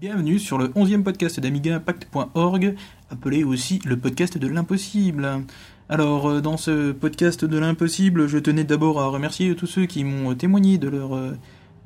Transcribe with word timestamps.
Bienvenue 0.00 0.38
sur 0.38 0.56
le 0.56 0.68
11e 0.68 1.02
podcast 1.02 1.40
d'AmigaImpact.org, 1.40 2.74
appelé 3.10 3.44
aussi 3.44 3.80
le 3.84 3.98
podcast 3.98 4.38
de 4.38 4.48
l'impossible. 4.48 5.42
Alors, 5.90 6.30
euh, 6.30 6.40
dans 6.40 6.56
ce 6.56 6.92
podcast 6.92 7.44
de 7.44 7.58
l'impossible, 7.58 8.26
je 8.26 8.38
tenais 8.38 8.64
d'abord 8.64 8.98
à 8.98 9.08
remercier 9.08 9.54
tous 9.54 9.66
ceux 9.66 9.84
qui 9.84 10.04
m'ont 10.04 10.34
témoigné 10.34 10.78
de 10.78 10.88
leur, 10.88 11.14
euh, 11.14 11.36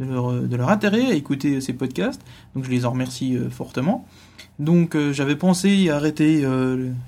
euh, 0.00 0.58
intérêt 0.60 1.06
à 1.06 1.14
écouter 1.14 1.60
ces 1.60 1.72
podcasts, 1.72 2.20
donc 2.54 2.62
je 2.62 2.70
les 2.70 2.84
en 2.86 2.92
remercie 2.92 3.36
fortement. 3.50 4.06
Donc 4.60 4.96
j'avais 5.10 5.34
pensé 5.34 5.90
arrêter 5.90 6.46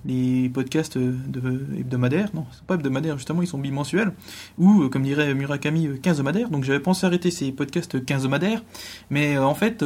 les 0.05 0.49
podcasts 0.49 0.99
de, 0.99 1.67
hebdomadaires, 1.79 2.31
non, 2.35 2.45
c'est 2.51 2.65
pas 2.65 2.75
hebdomadaires 2.75 3.17
justement, 3.17 3.43
ils 3.43 3.47
sont 3.47 3.59
bimensuels, 3.59 4.13
ou 4.59 4.89
comme 4.89 5.05
dirait 5.05 5.33
Murakami, 5.35 6.01
quinzomadaires. 6.03 6.51
Donc 6.51 6.65
j'avais 6.65 6.81
pensé 6.81 7.07
arrêter 7.07 7.31
ces 7.31 7.53
podcasts 7.53 8.05
quinzomadaires, 8.05 8.65
mais 9.11 9.39
en 9.39 9.55
fait 9.55 9.85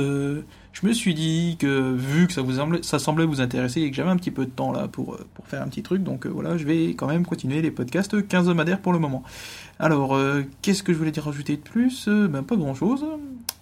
je 0.72 0.86
me 0.86 0.92
suis 0.92 1.14
dit 1.14 1.56
que 1.58 1.92
vu 1.92 2.26
que 2.26 2.32
ça 2.32 2.42
semblait, 2.44 2.82
ça 2.82 2.98
semblait 2.98 3.24
vous 3.24 3.40
intéresser 3.40 3.80
et 3.82 3.90
que 3.90 3.96
j'avais 3.96 4.10
un 4.10 4.16
petit 4.16 4.30
peu 4.30 4.44
de 4.44 4.50
temps 4.50 4.72
là 4.72 4.88
pour, 4.88 5.18
pour 5.34 5.46
faire 5.46 5.62
un 5.62 5.68
petit 5.68 5.82
truc, 5.82 6.02
donc 6.02 6.26
voilà, 6.26 6.56
je 6.56 6.64
vais 6.64 6.90
quand 6.90 7.06
même 7.06 7.26
continuer 7.26 7.60
les 7.62 7.70
podcasts 7.70 8.26
quinzomadaires 8.26 8.80
pour 8.80 8.92
le 8.92 8.98
moment. 8.98 9.22
Alors 9.78 10.18
qu'est-ce 10.62 10.82
que 10.82 10.92
je 10.92 10.98
voulais 10.98 11.10
dire 11.10 11.24
rajouter 11.24 11.56
de 11.56 11.62
plus? 11.62 12.08
Ben 12.08 12.42
pas 12.42 12.56
grand 12.56 12.74
chose. 12.74 13.04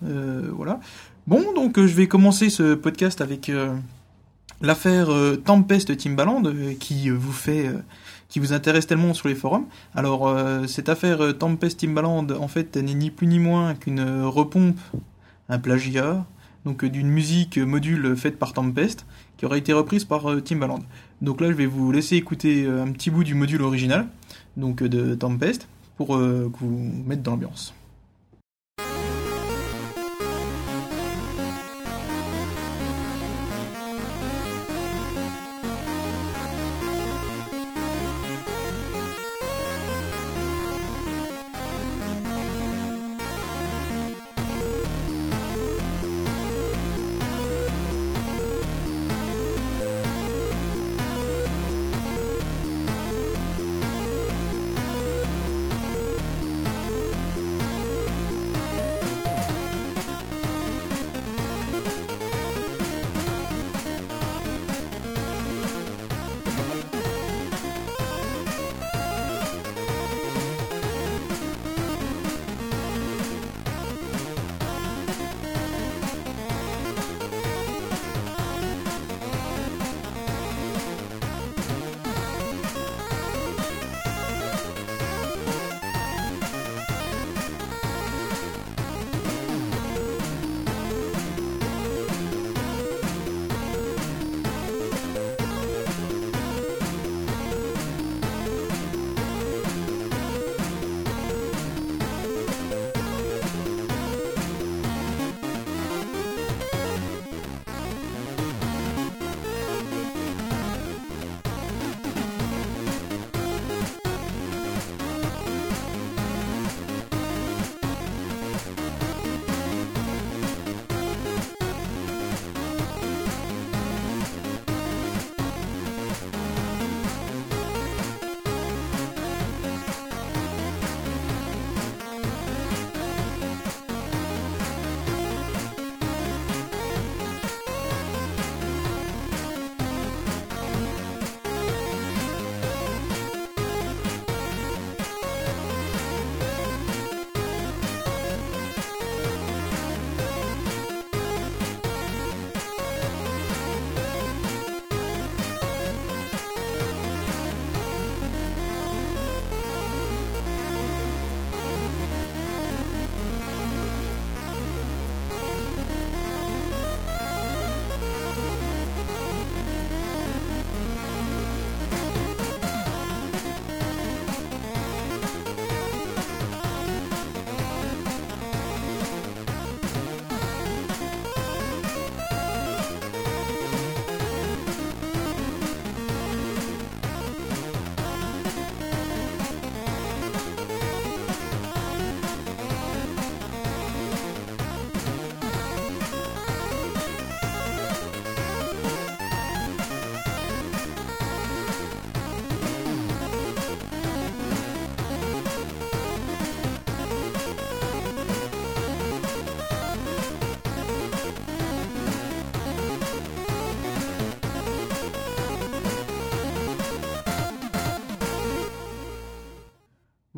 voilà. 0.02 0.80
Bon, 1.26 1.52
donc 1.54 1.78
je 1.78 1.94
vais 1.94 2.08
commencer 2.08 2.50
ce 2.50 2.74
podcast 2.74 3.20
avec 3.20 3.50
l'affaire 4.60 5.10
euh, 5.10 5.36
Tempest 5.36 5.96
Timbaland 5.96 6.42
euh, 6.44 6.74
qui 6.78 7.10
euh, 7.10 7.14
vous 7.14 7.32
fait 7.32 7.70
qui 8.28 8.40
vous 8.40 8.52
intéresse 8.52 8.86
tellement 8.86 9.14
sur 9.14 9.28
les 9.28 9.34
forums. 9.34 9.64
Alors 9.94 10.30
cette 10.68 10.90
affaire 10.90 11.38
Tempest 11.38 11.80
Timbaland 11.80 12.26
en 12.28 12.48
fait 12.48 12.76
n'est 12.76 12.92
ni 12.92 13.10
plus 13.10 13.26
ni 13.26 13.38
moins 13.38 13.74
qu'une 13.74 14.22
repompe, 14.22 14.78
un 15.48 15.58
plagiat, 15.58 16.26
donc 16.68 16.84
d'une 16.84 17.08
musique 17.08 17.56
module 17.56 18.14
faite 18.14 18.38
par 18.38 18.52
Tempest 18.52 19.06
qui 19.38 19.46
aurait 19.46 19.58
été 19.58 19.72
reprise 19.72 20.04
par 20.04 20.42
Timbaland. 20.44 20.80
Donc 21.22 21.40
là 21.40 21.48
je 21.48 21.54
vais 21.54 21.64
vous 21.64 21.90
laisser 21.90 22.16
écouter 22.16 22.66
un 22.66 22.92
petit 22.92 23.10
bout 23.10 23.24
du 23.24 23.34
module 23.34 23.62
original 23.62 24.06
donc 24.58 24.82
de 24.82 25.14
Tempest 25.14 25.66
pour 25.96 26.08
que 26.08 26.50
vous 26.60 26.92
mettre 27.06 27.22
dans 27.22 27.32
l'ambiance. 27.32 27.74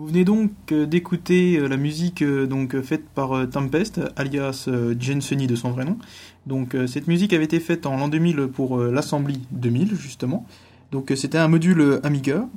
Venez 0.06 0.25
donc 0.25 0.50
euh, 0.73 0.87
d'écouter 0.87 1.56
euh, 1.56 1.67
la 1.67 1.76
musique 1.76 2.23
euh, 2.23 2.47
donc 2.47 2.81
faite 2.81 3.08
par 3.14 3.49
Tempest, 3.49 4.00
alias 4.17 4.69
Jensenny 4.99 5.47
de 5.47 5.56
son 5.56 5.70
vrai 5.70 5.85
nom. 5.85 5.99
Donc 6.47 6.75
cette 6.87 7.06
musique 7.06 7.32
avait 7.35 7.44
été 7.44 7.61
faite 7.61 7.85
en 7.85 7.97
l'an 7.97 8.08
2000 8.08 8.49
pour 8.49 8.79
l'Assemblée 8.79 9.37
2000 9.52 9.94
justement. 9.94 10.47
Donc 10.91 11.12
c'était 11.14 11.38
un 11.38 11.49
module 11.49 12.00
Amiga 12.02 12.49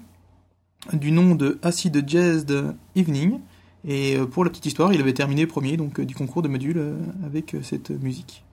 du 0.94 1.12
nom 1.12 1.36
de 1.36 1.60
Acid 1.62 2.04
Jazzed 2.08 2.76
Evening. 2.96 3.40
Et 3.86 4.18
pour 4.32 4.46
la 4.46 4.50
petite 4.50 4.66
histoire, 4.66 4.94
il 4.94 5.02
avait 5.02 5.14
terminé 5.14 5.46
premier 5.46 5.76
donc 5.76 6.00
du 6.00 6.16
concours 6.16 6.42
de 6.42 6.48
module 6.48 6.82
avec 7.26 7.58
cette 7.62 7.90
musique. 7.90 8.46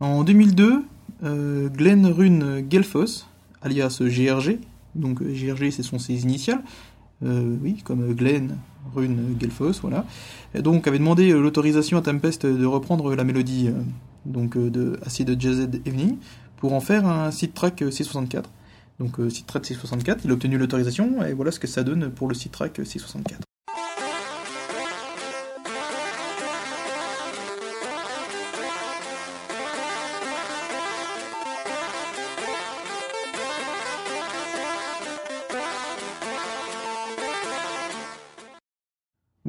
En 0.00 0.24
2002, 0.24 0.82
Glenn 1.22 2.06
Rune 2.06 2.66
Gelfos, 2.68 3.24
alias 3.62 4.00
GRG, 4.00 4.58
donc 4.96 5.22
GRG 5.22 5.70
ce 5.70 5.84
sont 5.84 6.00
ses 6.00 6.24
initiales, 6.24 6.62
euh, 7.24 7.56
oui, 7.62 7.82
comme 7.84 8.12
Glenn, 8.14 8.56
Rune, 8.94 9.36
Gelfos, 9.40 9.80
voilà. 9.82 10.04
Donc 10.54 10.86
avait 10.86 10.98
demandé 10.98 11.30
euh, 11.32 11.40
l'autorisation 11.40 11.98
à 11.98 12.02
Tempest 12.02 12.46
de 12.46 12.66
reprendre 12.66 13.14
la 13.14 13.24
mélodie 13.24 13.70
donc 14.26 14.56
de 14.56 14.98
Acid 15.04 15.40
Jazz 15.40 15.68
Evening, 15.84 16.16
pour 16.56 16.72
en 16.74 16.80
faire 16.80 17.06
un 17.06 17.30
site 17.30 17.54
track 17.54 17.82
C64. 17.82 18.44
Donc 18.98 19.16
site 19.30 19.46
track 19.46 19.64
C64, 19.64 20.18
il 20.24 20.30
a 20.30 20.34
obtenu 20.34 20.58
l'autorisation 20.58 21.24
et 21.24 21.32
voilà 21.32 21.50
ce 21.50 21.58
que 21.58 21.66
ça 21.66 21.82
donne 21.82 22.10
pour 22.10 22.28
le 22.28 22.34
site 22.34 22.52
track 22.52 22.78
C64. 22.78 23.40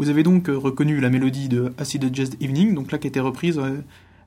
Vous 0.04 0.10
avez 0.10 0.24
donc 0.24 0.50
euh, 0.50 0.58
reconnu 0.58 1.00
la 1.00 1.10
mélodie 1.10 1.48
de 1.48 1.72
Acid 1.78 2.14
Jazz 2.14 2.32
Evening, 2.42 2.76
donc 2.76 2.92
là 2.92 2.98
qui 2.98 3.08
a 3.08 3.10
été 3.10 3.22
reprise 3.22 3.58
euh, 3.58 3.78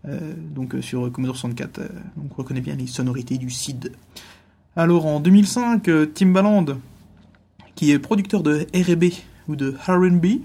euh, 0.09 0.33
donc 0.55 0.75
sur 0.81 1.13
Commodore 1.13 1.37
64. 1.37 1.81
donc 2.17 2.31
on 2.31 2.35
reconnaît 2.35 2.63
bien 2.63 2.75
les 2.77 2.87
sonorités 2.87 3.37
du 3.37 3.51
SID. 3.51 3.93
Alors 4.75 5.05
en 5.05 5.21
2005, 5.21 6.15
Timbaland, 6.15 6.65
qui 7.75 7.91
est 7.91 7.99
producteur 7.99 8.43
de 8.43 8.67
R&B 8.75 9.13
ou 9.49 9.57
de 9.57 9.75
R&B 9.87 10.41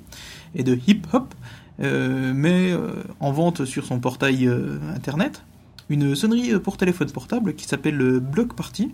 et 0.53 0.63
de 0.63 0.77
hip 0.85 1.03
hop, 1.13 1.33
met 1.79 2.73
en 3.21 3.31
vente 3.31 3.63
sur 3.63 3.85
son 3.85 4.01
portail 4.01 4.49
internet 4.93 5.43
une 5.89 6.13
sonnerie 6.13 6.59
pour 6.59 6.75
téléphone 6.75 7.09
portable 7.09 7.55
qui 7.55 7.63
s'appelle 7.63 8.19
Block 8.19 8.53
Party. 8.53 8.91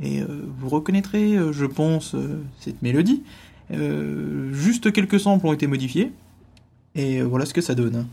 Et 0.00 0.22
vous 0.22 0.68
reconnaîtrez, 0.68 1.36
je 1.50 1.66
pense, 1.66 2.14
cette 2.60 2.80
mélodie. 2.80 3.24
Euh, 3.72 4.52
juste 4.52 4.92
quelques 4.92 5.20
samples 5.20 5.46
ont 5.46 5.52
été 5.52 5.66
modifiés. 5.66 6.12
Et 6.94 7.22
voilà 7.22 7.46
ce 7.46 7.54
que 7.54 7.60
ça 7.60 7.74
donne. 7.74 8.06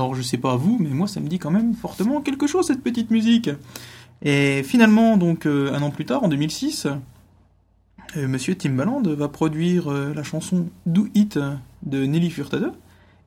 Alors 0.00 0.14
je 0.14 0.22
sais 0.22 0.38
pas 0.38 0.56
vous, 0.56 0.78
mais 0.80 0.88
moi 0.88 1.06
ça 1.06 1.20
me 1.20 1.28
dit 1.28 1.38
quand 1.38 1.50
même 1.50 1.74
fortement 1.74 2.22
quelque 2.22 2.46
chose 2.46 2.66
cette 2.66 2.82
petite 2.82 3.10
musique. 3.10 3.50
Et 4.22 4.62
finalement, 4.62 5.16
donc 5.16 5.46
euh, 5.46 5.72
un 5.72 5.82
an 5.82 5.90
plus 5.90 6.04
tard, 6.04 6.22
en 6.22 6.28
2006, 6.28 6.86
euh, 8.16 8.28
Monsieur 8.28 8.54
Timbaland 8.54 9.02
va 9.02 9.28
produire 9.28 9.90
euh, 9.90 10.12
la 10.14 10.22
chanson 10.22 10.68
Do 10.86 11.08
It 11.14 11.38
de 11.82 12.04
Nelly 12.04 12.30
Furtado. 12.30 12.72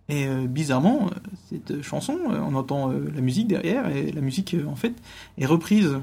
Et 0.10 0.28
bizarrement, 0.50 1.10
cette 1.50 1.82
chanson, 1.82 2.20
on 2.28 2.56
entend 2.56 2.92
la 2.92 3.22
musique 3.22 3.48
derrière, 3.48 3.88
et 3.88 4.12
la 4.12 4.20
musique, 4.20 4.54
en 4.68 4.76
fait, 4.76 4.94
est 5.38 5.46
reprise 5.46 5.98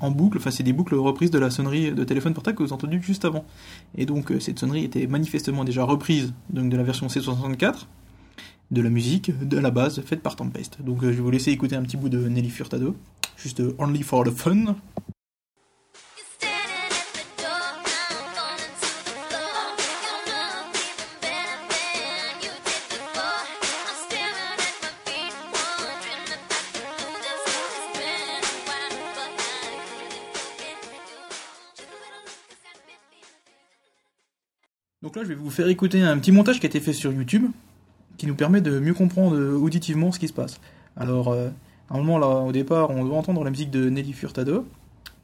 en 0.00 0.10
boucle, 0.10 0.36
enfin 0.36 0.50
c'est 0.50 0.62
des 0.62 0.74
boucles 0.74 0.96
reprises 0.96 1.30
de 1.30 1.38
la 1.38 1.50
sonnerie 1.50 1.92
de 1.92 2.04
téléphone 2.04 2.34
portable 2.34 2.58
que 2.58 2.62
vous 2.62 2.74
entendu 2.74 3.00
juste 3.02 3.24
avant. 3.24 3.46
Et 3.96 4.04
donc 4.04 4.30
cette 4.38 4.58
sonnerie 4.58 4.84
était 4.84 5.06
manifestement 5.06 5.64
déjà 5.64 5.82
reprise 5.82 6.34
donc, 6.50 6.68
de 6.68 6.76
la 6.76 6.82
version 6.82 7.06
C64, 7.06 7.86
de 8.72 8.82
la 8.82 8.90
musique, 8.90 9.38
de 9.38 9.58
la 9.58 9.70
base, 9.70 10.02
faite 10.02 10.22
par 10.22 10.34
Tempest. 10.34 10.78
Donc 10.82 11.02
je 11.02 11.08
vais 11.08 11.12
vous 11.12 11.30
laisser 11.30 11.52
écouter 11.52 11.76
un 11.76 11.82
petit 11.82 11.96
bout 11.96 12.08
de 12.08 12.28
Nelly 12.28 12.50
Furtado 12.50 12.96
juste 13.36 13.62
Only 13.78 14.02
for 14.02 14.24
the 14.24 14.30
Fun. 14.30 14.76
Donc 35.02 35.16
là, 35.16 35.24
je 35.24 35.28
vais 35.28 35.34
vous 35.34 35.50
faire 35.50 35.66
écouter 35.66 36.00
un 36.00 36.16
petit 36.16 36.30
montage 36.30 36.60
qui 36.60 36.66
a 36.66 36.68
été 36.68 36.78
fait 36.78 36.92
sur 36.92 37.12
YouTube, 37.12 37.50
qui 38.22 38.28
nous 38.28 38.36
permet 38.36 38.60
de 38.60 38.78
mieux 38.78 38.94
comprendre 38.94 39.36
auditivement 39.60 40.12
ce 40.12 40.20
qui 40.20 40.28
se 40.28 40.32
passe. 40.32 40.60
Alors, 40.96 41.32
euh, 41.32 41.48
Normalement, 41.90 42.18
là, 42.18 42.28
au 42.28 42.52
départ, 42.52 42.90
on 42.90 43.04
doit 43.04 43.18
entendre 43.18 43.42
la 43.42 43.50
musique 43.50 43.72
de 43.72 43.90
Nelly 43.90 44.12
Furtado. 44.12 44.64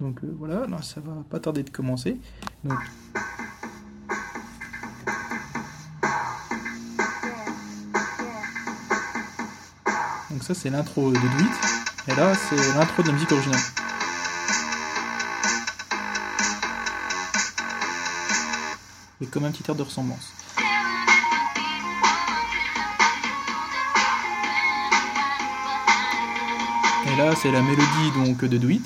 Donc 0.00 0.18
euh, 0.24 0.34
voilà, 0.36 0.66
là, 0.66 0.82
ça 0.82 1.00
va 1.00 1.12
pas 1.30 1.38
tarder 1.38 1.62
de 1.62 1.70
commencer. 1.70 2.16
Donc, 2.64 2.76
Donc 10.30 10.42
ça, 10.42 10.54
c'est 10.54 10.68
l'intro 10.68 11.12
de 11.12 11.16
Dwight. 11.16 12.08
Et 12.08 12.16
là, 12.16 12.34
c'est 12.34 12.74
l'intro 12.76 13.04
de 13.04 13.06
la 13.06 13.14
musique 13.14 13.30
originale. 13.30 13.60
Et 19.20 19.26
comme 19.26 19.44
un 19.44 19.52
petit 19.52 19.62
air 19.70 19.76
de 19.76 19.84
ressemblance. 19.84 20.32
Là, 27.18 27.34
c'est 27.34 27.50
la 27.50 27.60
mélodie 27.60 28.12
donc 28.14 28.44
de 28.44 28.58
Do 28.58 28.70
Et 28.70 28.80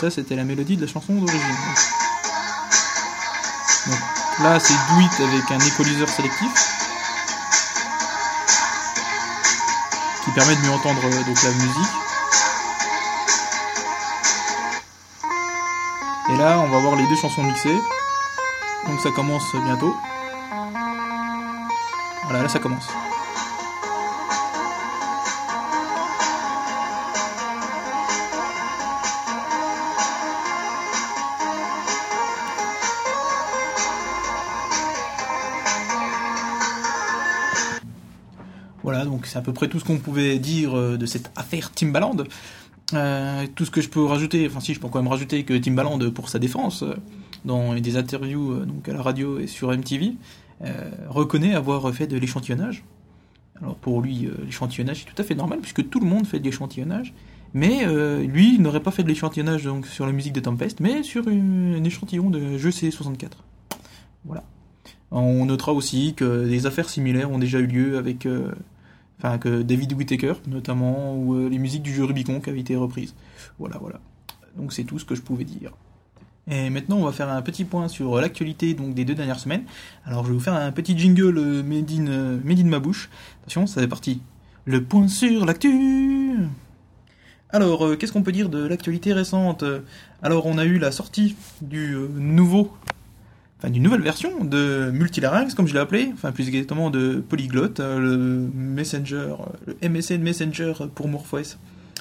ça, 0.00 0.08
c'était 0.10 0.36
la 0.36 0.44
mélodie 0.44 0.76
de 0.76 0.82
la 0.82 0.92
chanson 0.92 1.12
d'origine. 1.14 1.40
là, 4.40 4.60
c'est 4.60 4.72
Do 4.72 5.24
avec 5.24 5.50
un 5.50 5.58
écoliseur 5.58 6.08
sélectif 6.08 6.48
qui 10.24 10.30
permet 10.30 10.54
de 10.54 10.60
mieux 10.60 10.70
entendre 10.70 11.02
euh, 11.04 11.24
donc 11.24 11.42
la 11.42 11.50
musique. 11.50 11.94
Et 16.32 16.36
là, 16.36 16.60
on 16.60 16.68
va 16.68 16.78
voir 16.78 16.94
les 16.94 17.06
deux 17.08 17.16
chansons 17.16 17.42
mixées. 17.42 17.80
Donc 18.86 19.00
ça 19.00 19.10
commence 19.10 19.56
bientôt. 19.56 19.96
Voilà, 22.30 22.44
là 22.44 22.48
ça 22.48 22.60
commence. 22.60 22.86
Voilà, 38.84 39.04
donc 39.04 39.26
c'est 39.26 39.36
à 39.36 39.42
peu 39.42 39.52
près 39.52 39.66
tout 39.66 39.80
ce 39.80 39.84
qu'on 39.84 39.98
pouvait 39.98 40.38
dire 40.38 40.78
euh, 40.78 40.96
de 40.96 41.06
cette 41.06 41.32
affaire 41.34 41.72
Timbaland. 41.72 42.18
Euh, 42.94 43.44
tout 43.56 43.64
ce 43.64 43.72
que 43.72 43.80
je 43.80 43.88
peux 43.88 44.04
rajouter, 44.04 44.46
enfin 44.46 44.60
si 44.60 44.72
je 44.72 44.78
peux 44.78 44.86
quand 44.86 45.02
même 45.02 45.10
rajouter 45.10 45.42
que 45.42 45.54
Timbaland, 45.54 45.98
pour 46.12 46.28
sa 46.28 46.38
défense, 46.38 46.84
euh, 46.84 46.94
dans 47.44 47.74
des 47.74 47.96
interviews 47.96 48.64
donc 48.64 48.88
à 48.88 48.92
la 48.92 49.02
radio 49.02 49.38
et 49.38 49.46
sur 49.46 49.70
MTV, 49.70 50.14
euh, 50.62 50.90
reconnaît 51.08 51.54
avoir 51.54 51.92
fait 51.94 52.06
de 52.06 52.18
l'échantillonnage. 52.18 52.84
Alors 53.60 53.76
pour 53.76 54.02
lui, 54.02 54.26
euh, 54.26 54.32
l'échantillonnage 54.44 55.02
est 55.02 55.14
tout 55.14 55.20
à 55.20 55.24
fait 55.24 55.34
normal 55.34 55.60
puisque 55.60 55.88
tout 55.88 56.00
le 56.00 56.06
monde 56.06 56.26
fait 56.26 56.38
de 56.38 56.44
l'échantillonnage. 56.44 57.14
Mais 57.52 57.84
euh, 57.86 58.22
lui, 58.22 58.54
il 58.54 58.62
n'aurait 58.62 58.82
pas 58.82 58.90
fait 58.90 59.02
de 59.02 59.08
l'échantillonnage 59.08 59.64
donc 59.64 59.86
sur 59.86 60.06
la 60.06 60.12
musique 60.12 60.32
de 60.32 60.40
Tempest, 60.40 60.80
mais 60.80 61.02
sur 61.02 61.26
un 61.26 61.82
échantillon 61.82 62.30
de 62.30 62.58
jeu 62.58 62.70
C64. 62.70 63.30
Voilà. 64.24 64.44
On 65.10 65.46
notera 65.46 65.72
aussi 65.72 66.14
que 66.14 66.46
des 66.46 66.66
affaires 66.66 66.88
similaires 66.88 67.32
ont 67.32 67.38
déjà 67.38 67.58
eu 67.58 67.66
lieu 67.66 67.98
avec, 67.98 68.28
enfin 69.18 69.38
que 69.38 69.62
David 69.62 69.94
Whittaker 69.94 70.34
notamment, 70.46 71.16
ou 71.16 71.48
les 71.48 71.58
musiques 71.58 71.82
du 71.82 71.92
jeu 71.92 72.04
Rubicon 72.04 72.38
qui 72.38 72.50
avaient 72.50 72.60
été 72.60 72.76
reprises. 72.76 73.16
Voilà, 73.58 73.78
voilà. 73.78 73.98
Donc 74.56 74.72
c'est 74.72 74.84
tout 74.84 75.00
ce 75.00 75.04
que 75.04 75.16
je 75.16 75.22
pouvais 75.22 75.42
dire. 75.42 75.72
Et 76.50 76.68
maintenant, 76.68 76.96
on 76.96 77.04
va 77.04 77.12
faire 77.12 77.28
un 77.28 77.42
petit 77.42 77.64
point 77.64 77.86
sur 77.86 78.20
l'actualité 78.20 78.74
donc 78.74 78.92
des 78.92 79.04
deux 79.04 79.14
dernières 79.14 79.38
semaines. 79.38 79.62
Alors, 80.04 80.24
je 80.24 80.30
vais 80.30 80.34
vous 80.34 80.40
faire 80.40 80.54
un 80.54 80.72
petit 80.72 80.98
jingle 80.98 81.38
euh, 81.38 81.62
made 81.62 81.90
in, 81.92 82.08
euh, 82.08 82.38
made 82.44 82.58
in 82.58 82.64
ma 82.64 82.80
bouche. 82.80 83.08
Attention, 83.42 83.68
ça 83.68 83.80
fait 83.80 83.86
parti. 83.86 84.20
Le 84.64 84.82
point 84.82 85.06
sur 85.06 85.46
l'actu. 85.46 86.34
Alors, 87.50 87.86
euh, 87.86 87.94
qu'est-ce 87.94 88.12
qu'on 88.12 88.24
peut 88.24 88.32
dire 88.32 88.48
de 88.48 88.66
l'actualité 88.66 89.12
récente? 89.12 89.62
Alors, 90.22 90.46
on 90.46 90.58
a 90.58 90.64
eu 90.64 90.78
la 90.78 90.90
sortie 90.90 91.36
du 91.62 91.94
nouveau, 92.16 92.76
enfin 93.58 93.70
d'une 93.70 93.84
nouvelle 93.84 94.02
version 94.02 94.44
de 94.44 94.90
Multilarynx, 94.92 95.54
comme 95.54 95.68
je 95.68 95.74
l'ai 95.74 95.80
appelé, 95.80 96.10
enfin 96.12 96.32
plus 96.32 96.48
exactement 96.48 96.90
de 96.90 97.22
Polyglot, 97.28 97.74
le 97.78 98.50
Messenger, 98.52 99.34
le 99.66 99.88
MSN 99.88 100.20
Messenger 100.20 100.72
pour 100.96 101.06
MorphOS, 101.06 101.58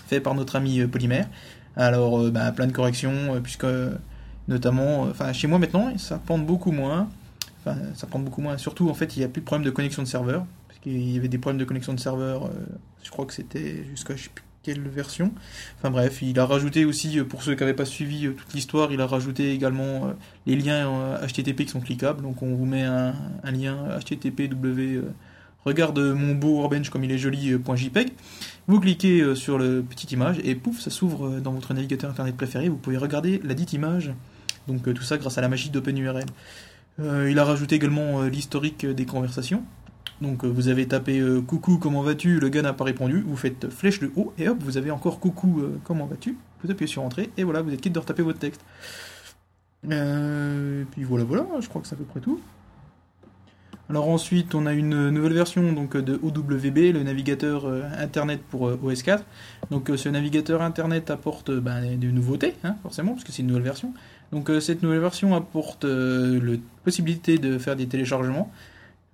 fait 0.08 0.20
par 0.20 0.34
notre 0.34 0.56
ami 0.56 0.86
Polymère. 0.88 1.29
Alors, 1.75 2.32
bah, 2.32 2.51
plein 2.51 2.68
de 2.68 2.74
corrections, 2.74 3.39
puisque 3.44 3.65
notamment, 4.50 5.06
euh, 5.06 5.12
enfin 5.12 5.32
chez 5.32 5.48
moi 5.48 5.60
maintenant, 5.60 5.98
ça 5.98 6.18
pend 6.18 6.38
beaucoup 6.38 6.72
moins. 6.72 7.10
Enfin, 7.62 7.77
ça 7.94 8.08
prend 8.08 8.20
beaucoup 8.20 8.41
moins. 8.41 8.58
Surtout, 8.58 8.89
en 8.89 8.94
fait, 8.94 9.15
il 9.15 9.20
n'y 9.20 9.25
a 9.25 9.29
plus 9.29 9.41
de 9.41 9.46
problème 9.46 9.65
de 9.65 9.72
connexion 9.72 10.01
de 10.01 10.08
serveur. 10.08 10.46
Parce 10.68 10.79
qu'il 10.79 11.10
y 11.10 11.18
avait 11.18 11.27
des 11.27 11.38
problèmes 11.38 11.60
de 11.60 11.65
connexion 11.65 11.94
de 11.94 12.00
serveur, 12.00 12.46
euh, 12.46 12.50
je 13.03 13.12
crois 13.12 13.25
que 13.25 13.34
c'était 13.34 13.86
jusqu'à 13.89 14.15
quelle 14.63 14.82
version. 14.82 15.32
Enfin 15.77 15.91
bref, 15.91 16.22
il 16.22 16.39
a 16.39 16.46
rajouté 16.46 16.84
aussi, 16.84 17.20
pour 17.22 17.44
ceux 17.44 17.56
qui 17.56 17.62
n'avaient 17.62 17.74
pas 17.74 17.86
suivi 17.86 18.34
toute 18.34 18.53
l'histoire, 18.53 18.91
il 18.91 19.00
a 19.00 19.08
rajouté 19.08 19.53
également 19.53 20.13
les 20.46 20.56
liens 20.56 21.18
HTTP 21.25 21.63
qui 21.63 21.70
sont 21.70 21.79
cliquables. 21.79 22.22
Donc 22.22 22.41
on 22.41 22.53
vous 22.56 22.65
met 22.65 22.84
un, 22.84 23.13
lien 23.46 23.98
HTTP 24.00 24.50
W 24.50 25.01
regarde 25.65 26.00
mon 26.00 26.36
beau 26.36 26.60
workbench 26.60 26.89
comme 26.89 27.06
il 27.06 27.12
est 27.12 27.18
joli 27.18 27.53
.jpeg. 27.75 28.12
Vous 28.68 28.79
cliquez 28.82 29.34
sur 29.36 29.58
le 29.58 29.82
petite 29.82 30.12
image 30.12 30.39
et 30.44 30.56
pouf, 30.56 30.82
ça 30.82 30.89
s'ouvre 30.89 31.39
dans 31.39 31.53
votre 31.53 31.74
navigateur 31.74 32.10
internet 32.10 32.36
préféré. 32.36 32.68
Vous 32.68 32.77
pouvez 32.77 32.98
regarder 32.98 33.39
la 33.46 33.53
dite 33.53 33.72
image. 33.72 34.12
Donc 34.69 34.93
tout 34.93 35.03
ça 35.03 35.17
grâce 35.17 35.38
à 35.38 35.41
la 35.41 35.49
magie 35.49 35.69
d'OpenURL. 35.69 36.23
il 36.99 37.39
a 37.39 37.43
rajouté 37.43 37.75
également 37.75 38.21
l'historique 38.23 38.85
des 38.85 39.05
conversations. 39.05 39.63
Donc 40.21 40.43
euh, 40.43 40.47
vous 40.47 40.67
avez 40.67 40.88
tapé 40.88 41.19
euh, 41.19 41.41
coucou 41.41 41.77
comment 41.77 42.01
vas-tu, 42.01 42.39
le 42.39 42.49
gars 42.49 42.61
n'a 42.61 42.73
pas 42.73 42.83
répondu, 42.83 43.23
vous 43.25 43.38
faites 43.38 43.69
flèche 43.69 43.99
de 43.99 44.11
haut 44.15 44.33
et 44.38 44.49
hop 44.49 44.57
vous 44.59 44.77
avez 44.77 44.91
encore 44.91 45.19
coucou 45.19 45.61
euh, 45.61 45.79
comment 45.85 46.05
vas-tu, 46.05 46.38
vous 46.63 46.71
appuyez 46.71 46.88
sur 46.88 47.03
entrée 47.03 47.29
et 47.38 47.43
voilà 47.43 47.61
vous 47.61 47.73
êtes 47.73 47.79
quitte 47.79 47.93
de 47.93 47.99
retaper 47.99 48.21
votre 48.21 48.39
texte. 48.39 48.61
et 49.89 50.85
puis 50.91 51.03
voilà 51.03 51.23
voilà, 51.23 51.45
je 51.61 51.69
crois 51.69 51.81
que 51.81 51.88
c'est 51.88 51.95
à 51.95 51.97
peu 51.97 52.03
près 52.03 52.19
tout. 52.19 52.39
Alors 53.89 54.09
ensuite 54.09 54.53
on 54.55 54.65
a 54.65 54.73
une 54.73 55.09
nouvelle 55.09 55.33
version 55.33 55.71
donc 55.71 55.95
de 55.95 56.19
OWB, 56.21 56.93
le 56.93 57.01
navigateur 57.01 57.65
internet 57.97 58.41
pour 58.49 58.63
OS 58.83 59.01
4. 59.01 59.23
Donc 59.71 59.89
ce 59.95 60.09
navigateur 60.09 60.61
internet 60.61 61.09
apporte 61.09 61.49
ben, 61.49 61.97
des 61.97 62.11
nouveautés, 62.11 62.55
hein, 62.63 62.75
forcément, 62.83 63.13
parce 63.13 63.23
que 63.23 63.31
c'est 63.31 63.41
une 63.41 63.47
nouvelle 63.47 63.63
version. 63.63 63.93
Donc 64.31 64.51
cette 64.62 64.83
nouvelle 64.83 65.00
version 65.00 65.36
apporte 65.36 65.86
la 65.86 66.57
possibilité 66.83 67.38
de 67.38 67.57
faire 67.57 67.75
des 67.75 67.88
téléchargements. 67.88 68.51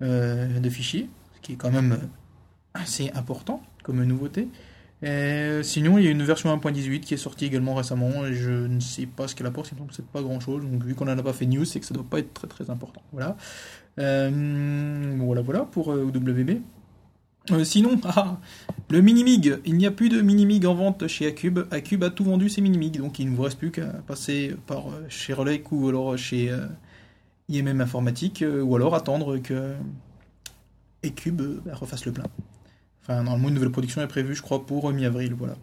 Euh, 0.02 0.60
de 0.60 0.68
fichiers, 0.68 1.08
ce 1.36 1.40
qui 1.40 1.52
est 1.54 1.56
quand 1.56 1.70
même 1.70 1.98
assez 2.74 3.10
important 3.14 3.62
comme 3.82 4.04
nouveauté. 4.04 4.48
sinon, 5.62 5.96
il 5.96 6.04
y 6.04 6.08
a 6.08 6.10
une 6.10 6.22
version 6.22 6.54
1.18 6.54 7.00
qui 7.00 7.14
est 7.14 7.16
sortie 7.16 7.46
également 7.46 7.74
récemment, 7.74 8.26
et 8.26 8.34
je 8.34 8.50
ne 8.50 8.80
sais 8.80 9.06
pas 9.06 9.26
ce 9.26 9.34
qu'elle 9.34 9.46
apporte, 9.46 9.68
sinon 9.68 9.86
c'est 9.90 10.04
pas 10.04 10.20
grand 10.20 10.38
chose. 10.38 10.62
Donc, 10.62 10.84
vu 10.84 10.94
qu'on 10.94 11.06
n'en 11.06 11.16
a 11.16 11.22
pas 11.22 11.32
fait 11.32 11.46
news, 11.46 11.64
c'est 11.64 11.80
que 11.80 11.86
ça 11.86 11.94
doit 11.94 12.04
pas 12.04 12.18
être 12.18 12.34
très 12.34 12.46
très 12.46 12.68
important. 12.68 13.00
Voilà. 13.12 13.38
Euh, 13.98 15.16
voilà, 15.18 15.40
voilà 15.40 15.60
pour 15.60 15.94
euh, 17.50 17.64
sinon, 17.64 18.00
ah, 18.04 18.38
le 18.90 19.00
Minimig, 19.00 19.58
il 19.64 19.76
n'y 19.76 19.86
a 19.86 19.90
plus 19.90 20.08
de 20.08 20.20
Minimig 20.20 20.66
en 20.66 20.74
vente 20.74 21.06
chez 21.06 21.26
Acube. 21.26 21.60
Acube 21.70 22.04
a 22.04 22.10
tout 22.10 22.24
vendu 22.24 22.48
ses 22.48 22.60
Minimig, 22.60 22.98
donc 22.98 23.18
il 23.18 23.30
ne 23.30 23.36
vous 23.36 23.42
reste 23.42 23.58
plus 23.58 23.70
qu'à 23.70 23.86
passer 23.86 24.54
par 24.66 24.84
chez 25.08 25.32
Relay 25.32 25.62
ou 25.70 25.88
alors 25.88 26.16
chez 26.16 26.50
IMM 27.48 27.80
informatique, 27.80 28.42
euh, 28.42 28.62
ou 28.62 28.74
alors 28.76 28.94
attendre 28.94 29.38
que 29.38 29.74
Ecube 31.04 31.40
euh, 31.40 31.60
bah, 31.64 31.74
refasse 31.74 32.04
le 32.04 32.12
plein. 32.12 32.26
Enfin, 33.02 33.22
normalement, 33.22 33.48
une 33.48 33.54
nouvelle 33.54 33.70
production 33.70 34.02
est 34.02 34.08
prévue, 34.08 34.34
je 34.34 34.42
crois, 34.42 34.66
pour 34.66 34.92
mi-avril, 34.92 35.34
voilà. 35.34 35.56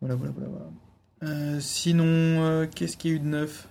Voilà, 0.00 0.14
voilà, 0.14 0.32
voilà. 0.34 0.66
Euh, 1.24 1.60
sinon, 1.60 2.66
qu'est-ce 2.74 2.96
qu'il 2.96 3.10
y 3.10 3.14
a 3.14 3.16
eu 3.16 3.20
de 3.20 3.26
neuf? 3.26 3.68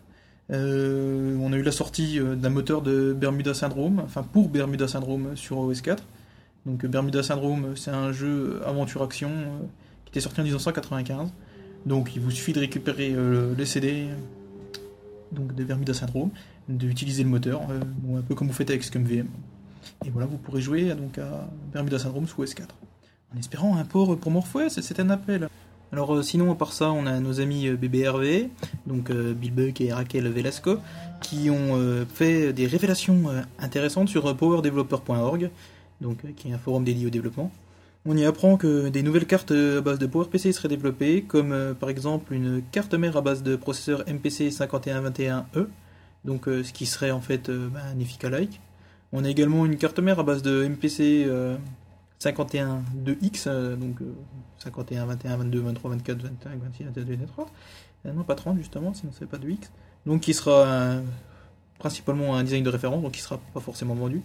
On 0.49 1.53
a 1.53 1.55
eu 1.55 1.61
la 1.61 1.71
sortie 1.71 2.19
d'un 2.19 2.49
moteur 2.49 2.81
de 2.81 3.13
Bermuda 3.13 3.53
Syndrome, 3.53 4.01
enfin 4.03 4.21
pour 4.21 4.49
Bermuda 4.49 4.87
Syndrome 4.87 5.35
sur 5.35 5.57
OS 5.57 5.81
4. 5.81 6.03
Donc 6.65 6.85
Bermuda 6.85 7.23
Syndrome, 7.23 7.75
c'est 7.75 7.91
un 7.91 8.11
jeu 8.11 8.61
aventure-action 8.65 9.29
qui 10.05 10.11
était 10.11 10.19
sorti 10.19 10.41
en 10.41 10.43
1995. 10.43 11.29
Donc 11.85 12.15
il 12.15 12.21
vous 12.21 12.31
suffit 12.31 12.53
de 12.53 12.59
récupérer 12.59 13.09
le 13.09 13.65
CD 13.65 14.09
donc 15.31 15.55
de 15.55 15.63
Bermuda 15.63 15.93
Syndrome 15.93 16.29
d'utiliser 16.69 17.23
le 17.23 17.29
moteur, 17.29 17.61
euh, 17.69 18.19
un 18.19 18.21
peu 18.21 18.35
comme 18.35 18.47
vous 18.47 18.53
faites 18.53 18.69
avec 18.69 18.83
ScumVM. 18.83 19.27
Et 20.05 20.09
voilà, 20.09 20.27
vous 20.27 20.37
pourrez 20.37 20.61
jouer 20.61 20.91
à 20.91 20.95
Bermuda 21.73 21.99
Syndrome 21.99 22.27
sous 22.27 22.43
S4. 22.43 22.61
En 23.33 23.39
espérant 23.39 23.77
un 23.77 23.83
port 23.83 24.17
pour 24.17 24.31
MorphOS, 24.31 24.81
c'est 24.81 24.99
un 24.99 25.09
appel. 25.09 25.47
Alors 25.91 26.15
euh, 26.15 26.21
sinon, 26.21 26.51
à 26.51 26.55
part 26.55 26.73
ça, 26.73 26.91
on 26.91 27.05
a 27.05 27.19
nos 27.19 27.41
amis 27.41 27.67
euh, 27.67 27.75
BBRV, 27.75 28.49
donc 28.85 29.11
Bill 29.11 29.53
Buck 29.53 29.81
et 29.81 29.91
Raquel 29.91 30.27
Velasco, 30.29 30.77
qui 31.21 31.49
ont 31.49 32.05
fait 32.13 32.51
des 32.53 32.67
révélations 32.67 33.25
intéressantes 33.59 34.09
sur 34.09 34.35
powerdeveloper.org, 34.35 35.49
donc 36.01 36.17
qui 36.35 36.49
est 36.49 36.53
un 36.53 36.57
forum 36.57 36.83
dédié 36.83 37.07
au 37.07 37.09
développement. 37.09 37.51
On 38.05 38.17
y 38.17 38.25
apprend 38.25 38.57
que 38.57 38.89
des 38.89 39.03
nouvelles 39.03 39.27
cartes 39.27 39.51
à 39.51 39.79
base 39.81 39.99
de 39.99 40.07
PowerPC 40.07 40.51
seraient 40.53 40.67
développées, 40.67 41.21
comme 41.21 41.75
par 41.79 41.89
exemple 41.89 42.33
une 42.33 42.63
carte 42.71 42.95
mère 42.95 43.15
à 43.15 43.21
base 43.21 43.43
de 43.43 43.55
processeur 43.55 44.03
MPC 44.07 44.49
5121E, 44.49 45.67
donc 46.25 46.47
euh, 46.47 46.63
ce 46.63 46.73
qui 46.73 46.87
serait 46.87 47.11
en 47.11 47.21
fait 47.21 47.49
euh, 47.49 47.69
un 47.75 47.99
Efika-like. 47.99 48.59
On 49.11 49.23
a 49.23 49.29
également 49.29 49.65
une 49.67 49.77
carte 49.77 49.99
mère 49.99 50.19
à 50.19 50.23
base 50.23 50.41
de 50.41 50.67
MPC 50.67 51.29
51 52.19 52.81
2X, 53.03 53.75
donc 53.75 53.97
51, 54.59 55.05
21, 55.05 55.37
22, 55.37 55.59
23, 55.59 55.91
24, 55.91 56.21
25, 56.21 56.49
26, 56.63 56.83
27, 56.85 57.03
28, 57.03 57.25
30. 57.27 57.51
non, 58.15 58.23
pas 58.23 58.35
30 58.35 58.57
justement, 58.57 58.93
sinon 58.93 59.11
c'est 59.17 59.27
pas 59.27 59.37
de 59.37 59.49
X. 59.49 59.69
Donc 60.05 60.21
qui 60.21 60.33
sera 60.33 61.01
principalement 61.77 62.35
un 62.35 62.43
design 62.43 62.63
de 62.63 62.69
référence, 62.69 63.03
donc 63.03 63.11
qui 63.11 63.21
sera 63.21 63.37
pas 63.53 63.59
forcément 63.59 63.95
vendu. 63.95 64.21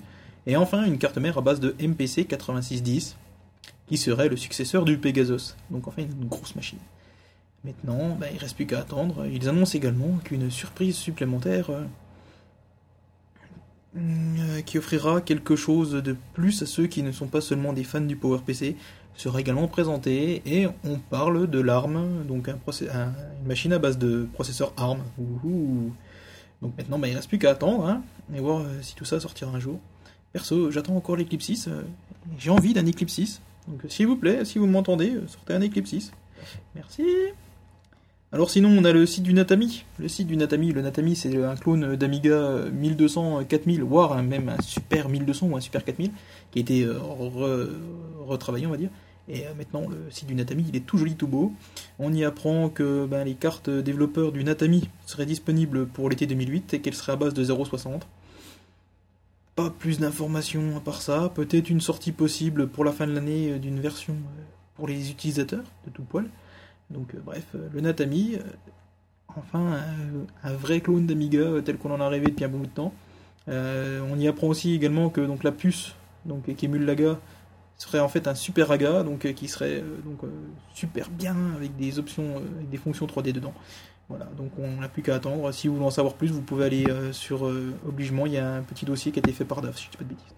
Et 0.47 0.57
enfin 0.57 0.85
une 0.85 0.99
carte 0.99 1.19
mère 1.19 1.39
à 1.39 1.41
base 1.41 1.61
de 1.61 1.75
MPC 1.81 2.25
8610, 2.25 3.17
qui 3.89 3.97
serait 3.97 4.29
le 4.29 4.37
successeur 4.37 4.85
du 4.85 4.99
Pegasus. 4.99 5.57
Donc 5.71 5.89
enfin 5.89 6.03
une 6.03 6.29
grosse 6.29 6.55
machine. 6.55 6.79
Maintenant, 7.65 8.17
bah, 8.21 8.27
il 8.31 8.37
ne 8.37 8.41
reste 8.41 8.55
plus 8.55 8.67
qu'à 8.67 8.79
attendre. 8.79 9.27
Ils 9.27 9.49
annoncent 9.49 9.77
également 9.77 10.19
qu'une 10.23 10.51
surprise 10.51 10.95
supplémentaire 10.95 11.71
euh, 11.71 11.85
euh, 13.97 14.61
qui 14.63 14.79
offrira 14.79 15.21
quelque 15.21 15.57
chose 15.57 15.93
de 15.93 16.17
plus 16.35 16.63
à 16.63 16.67
ceux 16.67 16.87
qui 16.87 17.03
ne 17.03 17.11
sont 17.11 17.27
pas 17.27 17.41
seulement 17.41 17.73
des 17.73 17.83
fans 17.83 18.01
du 18.01 18.15
PowerPC 18.15 18.77
sera 19.17 19.41
également 19.41 19.67
présentée 19.67 20.43
et 20.45 20.69
on 20.85 20.99
parle 20.99 21.49
de 21.49 21.59
l'ARM, 21.59 22.25
donc 22.29 22.49
un 22.49 22.59
une 22.91 23.47
machine 23.47 23.73
à 23.73 23.79
base 23.79 23.99
de 23.99 24.29
processeur 24.35 24.73
ARM. 24.77 25.01
Donc 26.63 26.77
maintenant, 26.77 26.99
bah, 26.99 27.09
il 27.09 27.13
ne 27.13 27.17
reste 27.17 27.29
plus 27.29 27.39
qu'à 27.39 27.51
attendre 27.51 27.87
hein, 27.87 28.03
et 28.35 28.41
voir 28.41 28.61
euh, 28.61 28.83
si 28.83 28.95
tout 28.95 29.05
ça 29.05 29.19
sortira 29.19 29.51
un 29.51 29.59
jour. 29.61 29.81
Perso, 30.37 30.71
j'attends 30.71 30.95
encore 30.95 31.17
l'Eclipse 31.17 31.47
6. 31.47 31.71
J'ai 32.39 32.51
envie 32.51 32.75
d'un 32.75 32.87
Eclipse 32.87 33.15
6. 33.15 33.41
Donc 33.69 33.81
s'il 33.89 34.07
vous 34.07 34.17
plaît, 34.17 34.45
si 34.45 34.59
vous 34.59 34.67
m'entendez, 34.67 35.15
sortez 35.29 35.55
un 35.55 35.63
Eclipse 35.63 35.89
6. 35.89 36.13
Merci. 36.75 37.07
Alors 38.33 38.51
sinon, 38.51 38.69
on 38.69 38.85
a 38.85 38.93
le 38.93 39.07
site 39.07 39.23
du 39.23 39.33
Natami. 39.33 39.87
Le 39.99 40.09
site 40.09 40.27
du 40.27 40.37
Natami, 40.37 40.73
le 40.73 40.83
Natami, 40.83 41.17
c'est 41.17 41.43
un 41.43 41.57
clone 41.57 41.97
d'Amiga 41.97 42.67
1200, 42.71 43.45
4000, 43.45 43.83
voire 43.83 44.23
même 44.23 44.51
un 44.51 44.61
Super 44.61 45.09
1200 45.09 45.47
ou 45.47 45.57
un 45.57 45.61
Super 45.61 45.83
4000, 45.83 46.11
qui 46.51 46.59
a 46.59 46.61
été 46.61 46.83
euh, 46.83 46.99
retravaillé, 48.27 48.67
on 48.67 48.73
va 48.73 48.77
dire. 48.77 48.91
Et 49.31 49.47
euh, 49.47 49.55
maintenant, 49.57 49.89
le 49.89 50.11
site 50.11 50.27
du 50.27 50.35
Natami, 50.35 50.67
il 50.69 50.77
est 50.77 50.85
tout 50.85 50.99
joli, 50.99 51.15
tout 51.15 51.29
beau. 51.29 51.55
On 51.99 52.13
y 52.13 52.27
apprend 52.27 52.69
que 52.69 53.07
ben, 53.07 53.25
les 53.25 53.37
cartes 53.37 53.71
développeurs 53.71 54.33
du 54.33 54.45
Natami 54.45 54.91
seraient 55.07 55.25
disponibles 55.25 55.87
pour 55.87 56.11
l'été 56.11 56.27
2008 56.27 56.75
et 56.75 56.81
qu'elles 56.83 56.93
seraient 56.93 57.13
à 57.13 57.17
base 57.17 57.33
de 57.33 57.43
0.60. 57.43 58.03
Pas 59.57 59.71
plus 59.71 59.99
d'informations 59.99 60.77
à 60.77 60.81
part 60.81 61.03
ça. 61.03 61.33
Peut-être 61.35 61.71
une 61.71 61.81
sortie 61.81 62.13
possible 62.13 62.69
pour 62.69 62.85
la 62.85 62.93
fin 62.93 63.07
de 63.07 63.13
l'année 63.13 63.51
euh, 63.53 63.59
d'une 63.59 63.81
version 63.81 64.15
pour 64.77 64.87
les 64.87 65.11
utilisateurs 65.11 65.65
de 65.87 65.91
tout 65.91 66.03
poil. 66.03 66.29
Donc 66.91 67.15
euh, 67.15 67.19
bref, 67.25 67.45
euh, 67.55 67.69
le 67.73 67.81
Natami, 67.81 68.37
euh, 68.37 68.43
enfin 69.29 69.81
un, 70.45 70.53
vrai 70.53 70.81
clone 70.81 71.07
d'Amiga 71.07 71.45
tel 71.65 71.79
qu'on 71.79 71.91
en 71.91 72.01
a 72.01 72.09
rêvé 72.09 72.29
depuis 72.29 72.45
un 72.45 72.49
bon 72.49 72.59
bout 72.59 72.67
de 72.67 72.71
temps. 72.71 72.93
on 73.49 74.19
y 74.19 74.29
apprend 74.29 74.47
aussi 74.47 74.75
également 74.75 75.11
que 75.11 75.21
donc 75.21 75.45
la 75.45 75.53
puce 75.53 75.95
donc 76.25 76.55
qui 76.55 76.65
émule 76.65 76.87
l'AGA 76.87 77.19
serait 77.77 78.01
en 78.01 78.09
fait 78.09 78.29
un 78.29 78.35
super 78.35 78.71
AGA 78.71 79.03
donc 79.03 79.31
qui 79.35 79.49
serait 79.49 79.83
donc 80.05 80.21
super 80.75 81.11
bien 81.11 81.37
avec 81.55 81.77
des 81.77 81.99
options 81.99 82.37
avec 82.37 82.71
des 82.71 82.79
fonctions 82.79 83.07
3D 83.07 83.33
dedans. 83.33 83.53
Voilà, 84.09 84.27
donc 84.37 84.53
on 84.59 84.81
n'a 84.81 84.89
plus 84.89 85.03
qu'à 85.03 85.17
attendre. 85.17 85.53
Si 85.53 85.69
vous 85.69 85.75
voulez 85.75 85.87
en 85.87 85.91
savoir 85.91 86.15
plus, 86.15 86.31
vous 86.31 86.43
pouvez 86.43 86.65
aller 86.65 86.87
sur 87.13 87.43
Obligement, 87.87 88.27
il 88.27 88.33
y 88.33 88.39
a 88.39 88.55
un 88.55 88.63
petit 88.63 88.85
dossier 88.85 89.11
qui 89.11 89.19
a 89.19 89.21
été 89.21 89.33
fait 89.33 89.45
par 89.45 89.63
DAF, 89.63 89.79
si 89.79 89.87
je 89.87 89.91
dis 89.91 89.97
pas 89.97 90.05
de 90.05 90.09
bêtises. 90.11 90.37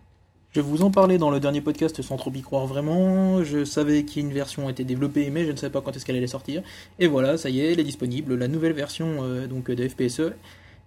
Je 0.52 0.62
vous 0.62 0.82
en 0.82 0.90
parlais 0.90 1.18
dans 1.18 1.30
le 1.30 1.40
dernier 1.40 1.60
podcast 1.60 2.00
sans 2.00 2.16
trop 2.16 2.32
y 2.32 2.40
croire 2.40 2.66
vraiment. 2.66 3.44
Je 3.44 3.66
savais 3.66 4.04
qu'une 4.04 4.32
version 4.32 4.70
été 4.70 4.82
développée, 4.82 5.28
mais 5.28 5.44
je 5.44 5.52
ne 5.52 5.56
savais 5.56 5.70
pas 5.70 5.82
quand 5.82 5.94
est-ce 5.94 6.06
qu'elle 6.06 6.16
allait 6.16 6.26
sortir. 6.26 6.62
Et 6.98 7.06
voilà, 7.06 7.36
ça 7.36 7.50
y 7.50 7.60
est, 7.60 7.72
elle 7.72 7.80
est 7.80 7.84
disponible. 7.84 8.34
La 8.34 8.48
nouvelle 8.48 8.72
version 8.72 9.18
euh, 9.24 9.46
donc 9.46 9.70
de 9.70 9.86
FPSE, 9.86 10.32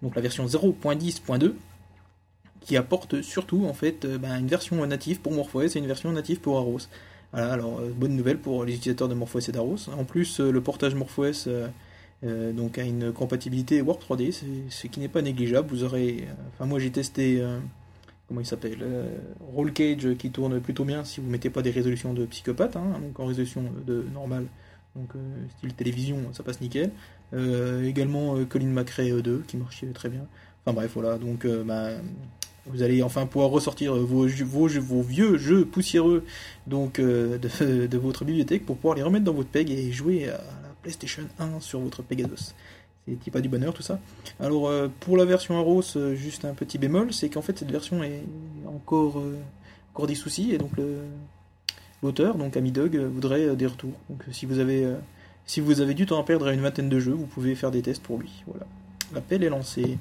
donc 0.02 0.16
la 0.16 0.22
version 0.22 0.48
0.10.2, 0.48 1.54
qui 2.62 2.76
apporte 2.76 3.22
surtout 3.22 3.68
en 3.68 3.74
fait 3.74 4.04
euh, 4.04 4.18
ben, 4.18 4.40
une 4.40 4.48
version 4.48 4.84
native 4.88 5.22
pour 5.22 5.32
MorphOS 5.32 5.76
et 5.76 5.78
une 5.78 5.88
version 5.88 6.12
native 6.12 6.40
pour 6.40 6.58
Aros. 6.58 6.80
Voilà, 7.32 7.54
alors 7.54 7.82
euh, 7.82 7.92
bonne 7.96 8.16
nouvelle 8.16 8.40
pour 8.40 8.66
les 8.66 8.74
utilisateurs 8.74 9.10
de 9.10 9.14
MorphOS 9.14 9.48
et 9.48 9.52
d'Aros. 9.52 9.90
En 9.96 10.06
plus, 10.06 10.40
le 10.40 10.62
portage 10.62 10.96
MorphOS 10.96 11.48
donc 12.24 12.78
a 12.78 12.84
une 12.84 13.12
compatibilité 13.12 13.82
Warp 13.82 14.04
3D, 14.04 14.32
ce 14.70 14.88
qui 14.88 15.00
n'est 15.00 15.08
pas 15.08 15.22
négligeable. 15.22 15.68
Vous 15.70 15.84
aurez, 15.84 16.28
enfin 16.54 16.66
moi 16.66 16.80
j'ai 16.80 16.92
testé 16.92 17.44
comment 18.32 18.40
il 18.40 18.46
s'appelle 18.46 18.78
euh, 18.82 19.18
Roll 19.54 19.74
Cage 19.74 20.16
qui 20.18 20.32
tourne 20.32 20.62
plutôt 20.62 20.86
bien 20.86 21.04
si 21.04 21.20
vous 21.20 21.30
mettez 21.30 21.50
pas 21.50 21.62
des 21.62 21.70
résolutions 21.70 22.14
de 22.14 22.26
psychopathe, 22.26 22.78
hein, 22.78 22.98
donc 23.02 23.20
en 23.20 23.26
résolution 23.26 23.62
de 23.86 24.06
normale, 24.14 24.46
donc 24.96 25.10
euh, 25.18 25.20
style 25.58 25.74
télévision, 25.74 26.16
ça 26.32 26.42
passe 26.42 26.62
nickel. 26.62 26.92
Euh, 27.34 27.84
également 27.84 28.38
Colin 28.46 28.68
McRae 28.68 29.22
2 29.22 29.44
qui 29.46 29.58
marchait 29.58 29.88
très 29.88 30.08
bien. 30.08 30.26
Enfin 30.64 30.74
bref, 30.74 30.92
voilà, 30.94 31.18
donc 31.18 31.46
bah, 31.66 31.90
vous 32.68 32.82
allez 32.84 33.04
enfin 33.04 33.26
pouvoir 33.26 33.50
ressortir 33.50 33.96
vos, 33.96 34.28
vieux 34.28 35.38
jeux 35.38 35.66
poussiéreux 35.66 36.24
donc 36.68 37.02
de, 37.02 37.38
de, 37.88 37.98
votre 37.98 38.24
bibliothèque 38.24 38.66
pour 38.66 38.78
pouvoir 38.78 38.96
les 38.96 39.04
remettre 39.04 39.26
dans 39.26 39.34
votre 39.34 39.50
PEG 39.50 39.72
et 39.72 39.92
jouer 39.92 40.30
à 40.30 40.40
PlayStation 40.82 41.24
1 41.40 41.60
sur 41.60 41.80
votre 41.80 42.04
Pegasus. 42.04 42.54
C'est 43.24 43.32
pas 43.32 43.42
du 43.42 43.50
bonheur 43.50 43.74
tout 43.74 43.82
ça. 43.82 44.00
Alors 44.40 44.72
pour 45.00 45.18
la 45.18 45.26
version 45.26 45.58
Aros, 45.58 45.84
juste 46.14 46.46
un 46.46 46.54
petit 46.54 46.78
bémol, 46.78 47.12
c'est 47.14 47.30
qu'en 47.30 47.42
fait 47.42 47.58
cette 47.58 47.72
version 47.72 48.04
est 48.04 48.24
encore, 48.68 49.22
encore 49.94 50.08
des 50.08 50.16
soucis 50.16 50.52
et 50.52 50.58
donc 50.58 50.72
l'auteur, 52.04 52.36
donc 52.36 52.56
Amidog, 52.56 52.96
voudrait 52.96 53.56
des 53.56 53.66
retours. 53.66 53.94
Donc 54.10 54.24
si 54.32 54.46
vous 54.46 54.60
avez 54.60 54.88
si 55.46 55.60
vous 55.60 55.82
avez 55.82 55.96
du 55.96 56.06
temps 56.06 56.20
à 56.22 56.24
perdre 56.24 56.48
à 56.48 56.54
une 56.54 56.62
vingtaine 56.62 56.90
de 56.90 57.00
jeux, 57.00 57.14
vous 57.14 57.26
pouvez 57.26 57.56
faire 57.56 57.72
des 57.72 57.82
tests 57.82 58.04
pour 58.04 58.20
lui. 58.20 58.44
Voilà. 58.46 58.66
L'appel 59.14 59.44
est 59.44 59.50
lancé. 59.50 59.98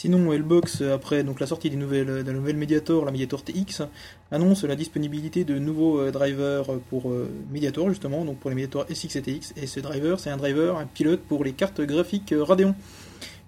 Sinon, 0.00 0.32
Hellbox, 0.32 0.82
après 0.82 1.24
donc 1.24 1.40
la 1.40 1.48
sortie 1.48 1.70
des 1.70 1.76
nouvelles, 1.76 2.06
de 2.06 2.30
la 2.30 2.32
nouvelle 2.32 2.56
Mediator, 2.56 3.04
la 3.04 3.10
Mediator 3.10 3.42
TX, 3.42 3.82
annonce 4.30 4.62
la 4.62 4.76
disponibilité 4.76 5.42
de 5.42 5.58
nouveaux 5.58 5.98
euh, 5.98 6.12
drivers 6.12 6.66
pour 6.88 7.10
euh, 7.10 7.28
Mediator, 7.50 7.88
justement, 7.88 8.24
donc 8.24 8.38
pour 8.38 8.48
les 8.48 8.54
Mediator 8.54 8.86
SX 8.88 9.16
et 9.16 9.22
TX. 9.22 9.54
Et 9.56 9.66
ce 9.66 9.80
driver, 9.80 10.20
c'est 10.20 10.30
un 10.30 10.36
driver, 10.36 10.78
un 10.78 10.86
pilote 10.86 11.22
pour 11.22 11.42
les 11.42 11.52
cartes 11.52 11.80
graphiques 11.80 12.30
euh, 12.30 12.44
Radeon. 12.44 12.76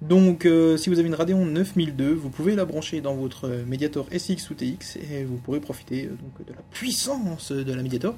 Donc, 0.02 0.48
si 0.78 0.88
vous 0.88 0.98
avez 0.98 1.06
une 1.06 1.14
Radeon 1.14 1.44
9002, 1.44 2.14
vous 2.14 2.30
pouvez 2.30 2.56
la 2.56 2.64
brancher 2.64 3.02
dans 3.02 3.14
votre 3.14 3.46
Mediator 3.46 4.08
SX 4.10 4.48
ou 4.48 4.54
TX 4.54 4.96
et 4.96 5.24
vous 5.24 5.36
pourrez 5.36 5.60
profiter 5.60 6.06
donc, 6.06 6.46
de 6.46 6.54
la 6.54 6.62
puissance 6.70 7.52
de 7.52 7.72
la 7.72 7.82
Mediator. 7.82 8.14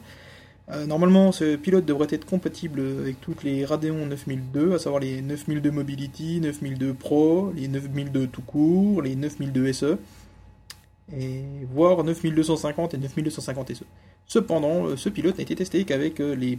Euh, 0.71 0.87
normalement, 0.87 1.33
ce 1.33 1.57
pilote 1.57 1.85
devrait 1.85 2.07
être 2.11 2.25
compatible 2.25 2.81
avec 3.01 3.21
toutes 3.21 3.43
les 3.43 3.65
Radeon 3.65 4.07
9002, 4.07 4.75
à 4.75 4.79
savoir 4.79 5.01
les 5.01 5.21
9002 5.21 5.71
Mobility, 5.71 6.41
9002 6.41 6.95
Pro, 6.95 7.53
les 7.55 7.69
9002 7.69 8.29
tout 8.29 8.43
court, 8.43 9.03
les 9.03 9.17
9002 9.17 9.73
SE, 9.73 9.99
et 11.17 11.43
voire 11.73 12.05
9250 12.05 12.95
et 12.95 12.99
9250 12.99 13.75
SE. 13.75 13.85
Cependant, 14.27 14.87
euh, 14.87 14.97
ce 14.97 15.09
pilote 15.09 15.37
n'a 15.37 15.43
été 15.43 15.57
testé 15.57 15.85
qu'avec 15.85 16.21
euh, 16.21 16.35
les 16.35 16.59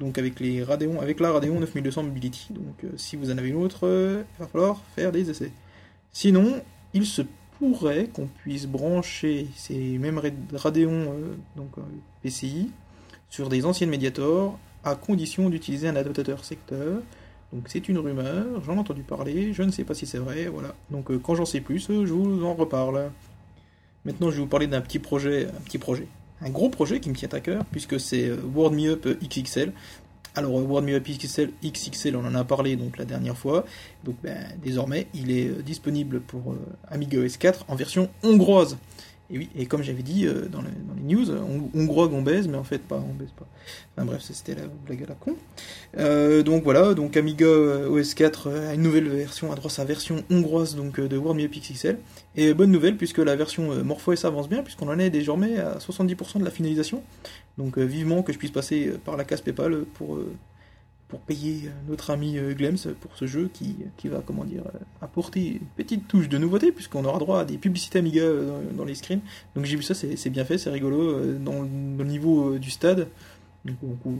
donc 0.00 0.16
avec 0.16 0.38
les 0.38 0.62
Radeon, 0.62 1.00
avec 1.00 1.18
la 1.18 1.32
Radeon 1.32 1.58
9200 1.58 2.04
Mobility. 2.04 2.52
Donc 2.52 2.86
si 2.96 3.16
vous 3.16 3.32
en 3.32 3.38
avez 3.38 3.48
une 3.48 3.56
autre, 3.56 3.80
il 3.82 4.40
va 4.40 4.46
falloir 4.46 4.80
faire 4.94 5.10
des 5.10 5.28
essais. 5.28 5.50
Sinon, 6.12 6.62
il 6.94 7.04
se 7.04 7.22
pourrait 7.58 8.06
qu'on 8.06 8.28
puisse 8.28 8.66
brancher 8.66 9.48
ces 9.56 9.98
mêmes 9.98 10.20
Radeon 10.52 11.12
PCI 12.22 12.70
sur 13.28 13.48
des 13.48 13.64
anciennes 13.64 13.90
Mediator, 13.90 14.58
à 14.84 14.94
condition 14.94 15.50
d'utiliser 15.50 15.88
un 15.88 15.96
adaptateur 15.96 16.44
secteur. 16.44 17.02
Donc 17.52 17.64
c'est 17.68 17.88
une 17.88 17.98
rumeur, 17.98 18.62
j'en 18.64 18.74
ai 18.74 18.78
entendu 18.78 19.02
parler, 19.02 19.52
je 19.54 19.62
ne 19.62 19.70
sais 19.70 19.84
pas 19.84 19.94
si 19.94 20.06
c'est 20.06 20.18
vrai, 20.18 20.46
voilà. 20.46 20.74
Donc 20.90 21.10
euh, 21.10 21.18
quand 21.18 21.34
j'en 21.34 21.46
sais 21.46 21.60
plus, 21.60 21.86
je 21.88 22.12
vous 22.12 22.44
en 22.44 22.54
reparle. 22.54 23.10
Maintenant 24.04 24.30
je 24.30 24.36
vais 24.36 24.42
vous 24.42 24.48
parler 24.48 24.66
d'un 24.66 24.82
petit 24.82 24.98
projet, 24.98 25.46
un 25.46 25.60
petit 25.62 25.78
projet, 25.78 26.06
un 26.42 26.50
gros 26.50 26.68
projet 26.68 27.00
qui 27.00 27.08
me 27.08 27.14
tient 27.14 27.28
à 27.32 27.40
cœur, 27.40 27.64
puisque 27.70 27.98
c'est 27.98 28.28
euh, 28.28 28.36
World 28.54 28.78
Me 28.78 28.90
Up 28.90 29.06
XXL. 29.22 29.72
Alors 30.34 30.52
World 30.52 30.86
Me 30.86 30.96
Up 30.96 31.08
XXL, 31.08 31.52
XXL, 31.64 32.16
on 32.16 32.24
en 32.24 32.34
a 32.34 32.44
parlé 32.44 32.76
donc 32.76 32.98
la 32.98 33.06
dernière 33.06 33.36
fois. 33.36 33.64
Donc 34.04 34.16
ben, 34.22 34.36
désormais, 34.62 35.06
il 35.14 35.30
est 35.30 35.48
euh, 35.48 35.62
disponible 35.62 36.20
pour 36.20 36.54
Amiga 36.88 37.18
OS 37.18 37.38
4 37.38 37.64
en 37.68 37.76
version 37.76 38.10
hongroise. 38.22 38.76
Et 39.30 39.36
oui, 39.36 39.50
et 39.54 39.66
comme 39.66 39.82
j'avais 39.82 40.02
dit 40.02 40.26
euh, 40.26 40.46
dans, 40.46 40.62
les 40.62 40.70
news, 41.02 41.30
on, 41.30 41.68
on 41.74 41.88
on 41.88 42.22
baise, 42.22 42.48
mais 42.48 42.56
en 42.56 42.64
fait 42.64 42.78
pas, 42.78 42.96
on 42.96 43.12
baise 43.12 43.32
pas. 43.36 43.46
Enfin 43.94 44.06
bref, 44.06 44.22
c'était 44.22 44.54
la 44.54 44.62
blague 44.86 45.02
à 45.02 45.06
la 45.06 45.14
con. 45.14 45.36
Euh, 45.98 46.42
donc 46.42 46.64
voilà, 46.64 46.94
donc 46.94 47.14
Amiga 47.14 47.44
euh, 47.44 47.90
OS 47.90 48.14
4 48.14 48.48
a 48.48 48.74
une 48.74 48.80
nouvelle 48.80 49.06
version, 49.08 49.52
à 49.52 49.54
droit 49.54 49.70
sa 49.70 49.84
version 49.84 50.24
hongroise 50.30 50.76
donc 50.76 50.98
de 50.98 51.16
World 51.18 51.38
XXL. 51.50 51.98
Et 52.36 52.54
bonne 52.54 52.70
nouvelle 52.70 52.96
puisque 52.96 53.18
la 53.18 53.36
version 53.36 53.84
MorphOS 53.84 54.24
avance 54.24 54.48
bien, 54.48 54.62
puisqu'on 54.62 54.88
en 54.88 54.98
est 54.98 55.10
désormais 55.10 55.58
à 55.58 55.76
70% 55.76 56.38
de 56.38 56.44
la 56.44 56.50
finalisation. 56.50 57.02
Donc 57.58 57.76
vivement 57.76 58.22
que 58.22 58.32
je 58.32 58.38
puisse 58.38 58.50
passer 58.50 58.92
par 59.04 59.18
la 59.18 59.24
case 59.24 59.42
PayPal 59.42 59.84
pour 59.94 60.18
pour 61.08 61.20
payer 61.20 61.62
euh, 61.66 61.70
notre 61.88 62.10
ami 62.10 62.38
euh, 62.38 62.54
Glems 62.54 62.76
pour 63.00 63.16
ce 63.16 63.26
jeu 63.26 63.50
qui, 63.52 63.76
qui 63.96 64.08
va 64.08 64.22
comment 64.24 64.44
dire 64.44 64.62
euh, 64.66 64.78
apporter 65.00 65.54
une 65.54 65.66
petite 65.76 66.06
touche 66.06 66.28
de 66.28 66.38
nouveauté 66.38 66.70
puisqu'on 66.70 67.04
aura 67.04 67.18
droit 67.18 67.40
à 67.40 67.44
des 67.44 67.56
publicités 67.56 67.98
Amiga 67.98 68.24
dans, 68.76 68.84
les 68.84 68.94
screens. 68.94 69.20
Donc 69.56 69.64
j'ai 69.64 69.76
vu 69.76 69.82
ça, 69.82 69.94
c'est 69.94 70.30
bien 70.30 70.44
fait, 70.44 70.58
c'est 70.58 70.70
rigolo. 70.70 71.38
Dans, 71.38 71.62
le 71.62 72.04
niveau 72.04 72.58
du 72.58 72.70
stade, 72.70 73.08
donc 73.64 73.76
on, 73.82 74.16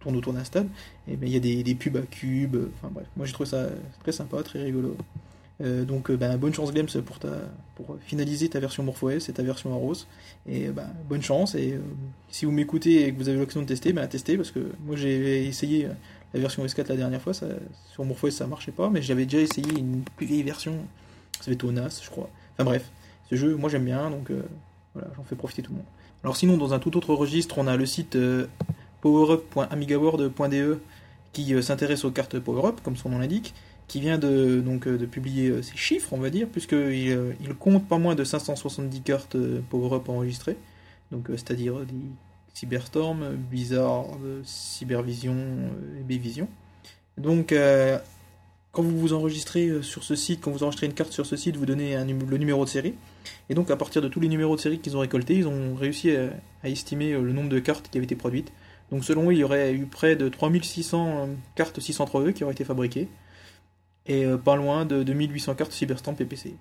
tourne 0.00 0.16
autour 0.16 0.32
d'un 0.32 0.44
stade, 0.44 0.68
et 1.08 1.16
ben 1.16 1.28
il 1.28 1.32
y 1.32 1.36
a 1.36 1.40
des, 1.40 1.62
des, 1.62 1.74
pubs 1.74 1.96
à 1.96 2.02
cubes. 2.02 2.56
Enfin 2.76 2.90
bref, 2.92 3.06
moi 3.16 3.26
j'ai 3.26 3.32
trouvé 3.32 3.48
ça 3.48 3.68
très 4.02 4.12
sympa, 4.12 4.42
très 4.42 4.62
rigolo. 4.62 4.96
Euh, 5.62 5.84
donc 5.84 6.10
euh, 6.10 6.16
ben, 6.16 6.36
bonne 6.36 6.52
chance 6.52 6.72
Games 6.72 6.88
pour, 7.04 7.96
finaliser 8.00 8.48
ta 8.48 8.60
version 8.60 8.82
MorphOS 8.82 9.28
et 9.28 9.32
ta 9.32 9.42
version 9.42 9.72
Aros. 9.72 10.06
Et 10.46 10.68
ben, 10.68 10.88
bonne 11.08 11.22
chance. 11.22 11.54
Et 11.54 11.72
euh, 11.72 11.80
si 12.28 12.44
vous 12.44 12.52
m'écoutez 12.52 13.06
et 13.06 13.12
que 13.12 13.18
vous 13.18 13.28
avez 13.28 13.38
l'occasion 13.38 13.62
de 13.62 13.66
tester, 13.66 13.92
ben, 13.92 14.06
testez 14.06 14.36
parce 14.36 14.50
que 14.50 14.72
moi 14.84 14.96
j'ai 14.96 15.46
essayé 15.46 15.88
la 16.34 16.40
version 16.40 16.64
S4 16.64 16.88
la 16.88 16.96
dernière 16.96 17.22
fois. 17.22 17.34
Ça, 17.34 17.46
sur 17.92 18.04
MorphOS 18.04 18.30
ça 18.30 18.46
marchait 18.46 18.72
pas, 18.72 18.90
mais 18.90 19.02
j'avais 19.02 19.24
déjà 19.24 19.40
essayé 19.40 19.78
une 19.78 20.02
plus 20.16 20.26
vieille 20.26 20.42
version. 20.42 20.78
Ça 21.40 21.52
fait 21.52 21.64
NAS, 21.64 22.00
je 22.02 22.10
crois. 22.10 22.30
Enfin 22.54 22.64
bref, 22.64 22.90
ce 23.30 23.36
jeu, 23.36 23.56
moi 23.56 23.68
j'aime 23.68 23.84
bien, 23.84 24.10
donc 24.10 24.30
voilà, 24.94 25.08
j'en 25.16 25.24
fais 25.24 25.36
profiter 25.36 25.62
tout 25.62 25.72
le 25.72 25.78
monde. 25.78 25.86
Alors 26.24 26.36
sinon, 26.36 26.56
dans 26.56 26.72
un 26.72 26.78
tout 26.78 26.96
autre 26.96 27.14
registre, 27.14 27.58
on 27.58 27.66
a 27.66 27.76
le 27.76 27.84
site 27.84 28.16
powerup.amigaworld.de 29.02 30.80
qui 31.34 31.62
s'intéresse 31.62 32.06
aux 32.06 32.10
cartes 32.10 32.38
PowerUp, 32.38 32.80
comme 32.82 32.96
son 32.96 33.10
nom 33.10 33.18
l'indique 33.18 33.54
qui 33.88 34.00
vient 34.00 34.18
de, 34.18 34.60
donc, 34.60 34.86
euh, 34.86 34.98
de 34.98 35.06
publier 35.06 35.48
euh, 35.48 35.62
ses 35.62 35.76
chiffres, 35.76 36.12
on 36.12 36.18
va 36.18 36.30
dire, 36.30 36.48
puisqu'il 36.48 36.76
euh, 36.76 37.32
il 37.40 37.54
compte 37.54 37.86
pas 37.86 37.98
moins 37.98 38.14
de 38.14 38.24
570 38.24 39.00
cartes 39.02 39.36
PowerUp 39.70 40.08
enregistrées, 40.08 40.56
donc 41.12 41.26
c'est-à-dire 41.28 41.80
des 41.80 41.94
Cyberstorm, 42.54 43.36
Blizzard, 43.50 44.06
Cybervision 44.42 45.36
et 46.00 46.02
Bvision. 46.02 46.48
Donc, 47.18 47.54
quand 48.72 48.82
vous 48.82 48.98
vous 48.98 49.12
enregistrez 49.12 49.82
sur 49.82 50.02
ce 50.02 50.14
site, 50.14 50.40
quand 50.40 50.52
vous 50.52 50.62
enregistrez 50.62 50.86
une 50.86 50.94
carte 50.94 51.12
sur 51.12 51.26
ce 51.26 51.36
site, 51.36 51.56
vous 51.56 51.66
donnez 51.66 51.96
le 52.02 52.36
numéro 52.38 52.64
de 52.64 52.70
série. 52.70 52.94
Et 53.50 53.54
donc, 53.54 53.70
à 53.70 53.76
partir 53.76 54.00
de 54.00 54.08
tous 54.08 54.20
les 54.20 54.28
numéros 54.28 54.56
de 54.56 54.60
série 54.62 54.78
qu'ils 54.78 54.96
ont 54.96 55.00
récoltés, 55.00 55.34
ils 55.34 55.46
ont 55.46 55.74
réussi 55.74 56.16
à, 56.16 56.30
à, 56.62 56.70
estimer 56.70 57.12
le 57.12 57.34
nombre 57.34 57.50
de 57.50 57.58
cartes 57.58 57.90
qui 57.90 57.98
avaient 57.98 58.06
été 58.06 58.16
produites. 58.16 58.50
Donc, 58.90 59.04
selon 59.04 59.28
eux, 59.28 59.34
il 59.34 59.38
y 59.38 59.44
aurait 59.44 59.74
eu 59.74 59.84
près 59.84 60.16
de 60.16 60.30
3600 60.30 61.28
cartes 61.56 61.78
603E 61.78 62.32
qui 62.32 62.42
auraient 62.42 62.54
été 62.54 62.64
fabriquées 62.64 63.08
et 64.06 64.24
euh, 64.24 64.36
pas 64.36 64.56
loin 64.56 64.84
de 64.84 65.02
2800 65.02 65.54
cartes 65.54 65.72
Cyberstamp 65.72 66.14
PPC. 66.14 66.54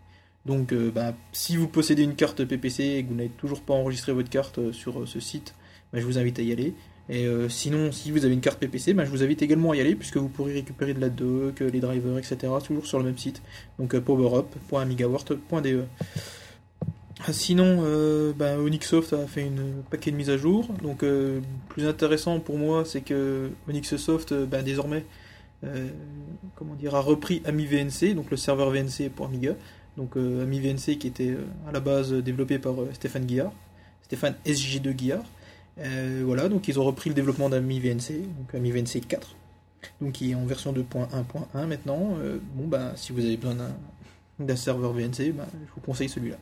Donc 0.46 0.74
euh, 0.74 0.92
bah, 0.92 1.14
si 1.32 1.58
vous 1.58 1.68
possédez 1.68 2.04
une 2.04 2.16
carte 2.16 2.44
PPC 2.44 2.84
et 2.84 3.04
que 3.04 3.10
vous 3.10 3.16
n'avez 3.16 3.30
toujours 3.30 3.62
pas 3.62 3.74
enregistré 3.74 4.14
votre 4.14 4.30
carte 4.30 4.60
euh, 4.60 4.72
sur 4.72 5.08
ce 5.08 5.20
site, 5.20 5.56
bah, 5.92 6.00
je 6.00 6.06
vous 6.06 6.18
invite 6.18 6.40
à 6.40 6.42
y 6.42 6.52
aller. 6.52 6.74
Et 7.08 7.28
sinon, 7.50 7.92
si 7.92 8.10
vous 8.10 8.26
avez 8.26 8.34
une 8.34 8.42
carte 8.42 8.58
PPC, 8.58 8.96
bah, 8.96 9.06
je 9.06 9.12
vous 9.12 9.22
invite 9.22 9.44
également 9.44 9.70
à 9.70 9.76
y 9.76 9.80
aller 9.80 9.94
puisque 9.94 10.18
vous 10.18 10.28
pourrez 10.28 10.54
récupérer 10.54 10.96
de 10.96 11.00
la 11.00 11.10
doc, 11.10 11.60
les 11.60 11.80
drivers, 11.80 12.18
etc. 12.18 12.52
toujours 12.66 12.88
sur 12.88 12.98
le 12.98 13.06
même 13.06 13.18
site. 13.20 13.44
Donc 13.78 13.96
powerup.amigaworld.de. 13.96 15.84
Sinon, 17.32 18.34
bah, 18.36 18.58
Onyxsoft 18.58 19.14
a 19.14 19.28
fait 19.28 19.46
une 19.46 19.84
paquet 19.92 20.10
de 20.10 20.16
mises 20.16 20.32
à 20.32 20.38
jour. 20.38 20.68
Donc, 20.82 21.06
plus 21.70 21.86
intéressant 21.86 22.40
pour 22.40 22.58
moi, 22.58 22.86
c'est 22.86 23.02
que 23.02 23.52
Onyxsoft, 23.70 24.34
bah, 24.34 24.64
désormais, 24.64 25.06
euh, 25.64 25.90
comment 26.56 26.76
dire, 26.76 26.96
a 26.96 27.02
repris 27.02 27.42
AmiVNC, 27.46 28.14
donc 28.14 28.30
le 28.32 28.38
serveur 28.38 28.70
VNC 28.70 29.10
pour 29.16 29.28
Amiga. 29.28 29.54
Donc 29.98 30.18
euh, 30.18 30.44
AmiVNC 30.44 30.98
qui 30.98 31.08
était 31.08 31.30
euh, 31.30 31.46
à 31.68 31.72
la 31.72 31.80
base 31.80 32.14
développé 32.14 32.60
par 32.60 32.76
Stéphane 32.94 33.26
Guillard, 33.26 33.52
Stéphane 34.04 34.36
SG2 34.46 34.92
Guillard. 34.92 35.24
voilà, 36.24 36.50
donc 36.50 36.68
ils 36.68 36.80
ont 36.80 36.84
repris 36.84 37.10
le 37.10 37.16
développement 37.16 37.50
d'AmiVNC, 37.50 38.12
donc 38.38 38.54
AmiVNC 38.54 39.08
4, 39.08 39.36
donc 40.02 40.14
qui 40.14 40.32
est 40.32 40.36
en 40.36 40.46
version 40.46 40.74
2.1.1 40.74 41.66
maintenant. 41.66 42.18
bon, 42.56 42.68
bah, 42.68 42.94
si 42.96 43.14
vous 43.14 43.26
avez 43.26 43.38
besoin 43.38 43.56
d'un 44.40 44.56
serveur 44.56 44.94
VNC, 44.94 45.32
bah, 45.34 45.48
je 45.54 45.74
vous 45.74 45.82
conseille 45.82 46.10
celui-là. 46.10 46.38